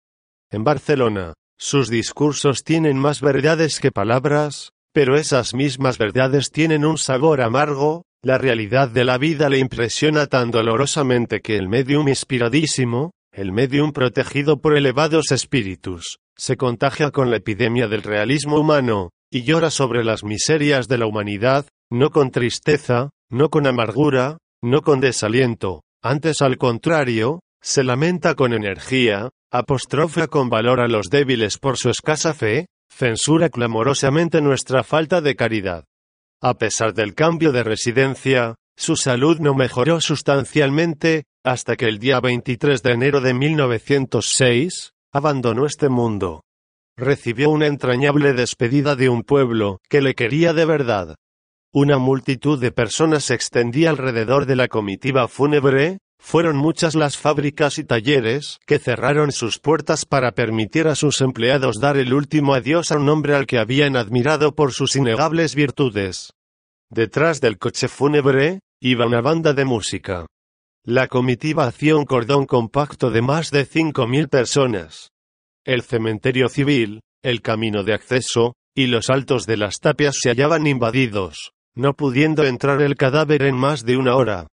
En 0.50 0.64
Barcelona, 0.64 1.36
sus 1.60 1.88
discursos 1.88 2.64
tienen 2.64 2.98
más 2.98 3.22
verdades 3.22 3.80
que 3.80 3.92
palabras, 3.92 4.72
pero 4.94 5.16
esas 5.16 5.54
mismas 5.54 6.00
verdades 6.00 6.50
tienen 6.50 6.86
un 6.86 6.98
sabor 6.98 7.40
amargo, 7.40 8.02
la 8.24 8.40
realidad 8.40 8.90
de 8.90 9.06
la 9.06 9.20
vida 9.20 9.48
le 9.48 9.60
impresiona 9.60 10.26
tan 10.26 10.50
dolorosamente 10.50 11.40
que 11.40 11.56
el 11.56 11.70
medium 11.70 12.08
inspiradísimo, 12.08 13.12
el 13.38 13.52
medium 13.52 13.92
protegido 13.92 14.62
por 14.62 14.76
elevados 14.76 15.32
espíritus, 15.32 16.18
se 16.36 16.58
contagia 16.58 17.12
con 17.12 17.30
la 17.30 17.38
epidemia 17.38 17.88
del 17.88 18.02
realismo 18.02 18.60
humano, 18.60 19.12
y 19.32 19.44
llora 19.44 19.70
sobre 19.70 20.04
las 20.04 20.24
miserias 20.24 20.88
de 20.88 20.98
la 20.98 21.06
humanidad, 21.06 21.68
no 21.92 22.10
con 22.10 22.32
tristeza, 22.32 23.12
no 23.30 23.50
con 23.50 23.68
amargura, 23.68 24.40
no 24.64 24.82
con 24.82 25.02
desaliento, 25.02 25.84
antes 26.04 26.42
al 26.42 26.58
contrario, 26.58 27.42
se 27.62 27.84
lamenta 27.84 28.34
con 28.34 28.54
energía, 28.54 29.30
apostrofa 29.52 30.26
con 30.26 30.50
valor 30.50 30.80
a 30.80 30.88
los 30.88 31.12
débiles 31.12 31.60
por 31.60 31.78
su 31.78 31.92
escasa 31.92 32.34
fe, 32.34 32.66
censura 32.90 33.50
clamorosamente 33.50 34.42
nuestra 34.42 34.84
falta 34.84 35.22
de 35.22 35.36
caridad. 35.36 35.86
A 36.42 36.56
pesar 36.56 36.96
del 36.96 37.14
cambio 37.14 37.52
de 37.52 37.64
residencia, 37.64 38.56
Su 38.80 38.96
salud 38.96 39.40
no 39.40 39.56
mejoró 39.56 40.00
sustancialmente, 40.00 41.24
hasta 41.44 41.76
que 41.76 41.86
el 41.86 41.98
día 41.98 42.20
23 42.20 42.84
de 42.84 42.92
enero 42.92 43.22
de 43.22 43.34
1906, 43.34 44.94
abandonó 45.12 45.66
este 45.66 45.90
mundo. 45.90 46.44
Recibió 46.96 47.50
una 47.50 47.66
entrañable 47.66 48.34
despedida 48.34 48.96
de 48.96 49.10
un 49.10 49.24
pueblo 49.24 49.80
que 49.90 50.02
le 50.02 50.14
quería 50.14 50.54
de 50.54 50.66
verdad. 50.66 51.16
Una 51.74 51.98
multitud 51.98 52.60
de 52.60 52.72
personas 52.72 53.26
se 53.26 53.34
extendía 53.34 53.90
alrededor 53.90 54.46
de 54.46 54.56
la 54.56 54.68
comitiva 54.68 55.28
fúnebre, 55.28 55.98
fueron 56.20 56.56
muchas 56.56 56.94
las 56.94 57.18
fábricas 57.18 57.80
y 57.80 57.84
talleres 57.84 58.60
que 58.68 58.78
cerraron 58.78 59.32
sus 59.32 59.58
puertas 59.58 60.06
para 60.06 60.34
permitir 60.34 60.88
a 60.88 60.96
sus 60.96 61.22
empleados 61.22 61.80
dar 61.80 61.98
el 61.98 62.14
último 62.14 62.54
adiós 62.54 62.92
a 62.92 62.98
un 62.98 63.10
hombre 63.10 63.34
al 63.36 63.48
que 63.48 63.58
habían 63.58 63.96
admirado 63.96 64.54
por 64.54 64.72
sus 64.72 64.96
innegables 64.96 65.56
virtudes. 65.56 66.34
Detrás 66.90 67.42
del 67.42 67.58
coche 67.58 67.88
fúnebre, 67.88 68.62
iba 68.82 69.06
una 69.06 69.22
banda 69.22 69.54
de 69.54 69.66
música. 69.66 70.26
La 70.86 71.08
comitiva 71.08 71.66
hacía 71.66 71.96
un 71.96 72.06
cordón 72.06 72.46
compacto 72.46 73.10
de 73.12 73.22
más 73.22 73.52
de 73.52 73.66
cinco 73.66 74.08
mil 74.08 74.30
personas. 74.30 75.10
El 75.66 75.82
cementerio 75.82 76.48
civil, 76.48 77.02
el 77.24 77.42
camino 77.42 77.84
de 77.84 77.94
acceso, 77.94 78.54
y 78.76 78.88
los 78.88 79.10
altos 79.10 79.46
de 79.46 79.58
las 79.58 79.80
tapias 79.80 80.16
se 80.22 80.30
hallaban 80.30 80.68
invadidos, 80.68 81.52
no 81.76 81.94
pudiendo 81.94 82.46
entrar 82.46 82.82
el 82.82 82.96
cadáver 82.96 83.42
en 83.42 83.56
más 83.56 83.84
de 83.84 83.98
una 83.98 84.16
hora. 84.16 84.48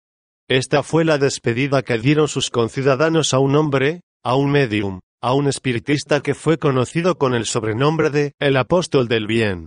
Esta 0.48 0.82
fue 0.82 1.04
la 1.04 1.16
despedida 1.16 1.82
que 1.82 1.98
dieron 1.98 2.28
sus 2.28 2.50
conciudadanos 2.50 3.32
a 3.32 3.38
un 3.38 3.56
hombre, 3.56 4.02
a 4.22 4.34
un 4.34 4.50
medium, 4.50 5.00
a 5.22 5.32
un 5.32 5.48
espiritista 5.48 6.20
que 6.20 6.34
fue 6.34 6.58
conocido 6.58 7.16
con 7.16 7.34
el 7.34 7.46
sobrenombre 7.46 8.10
de 8.10 8.32
el 8.38 8.56
apóstol 8.56 9.08
del 9.08 9.26
bien. 9.26 9.66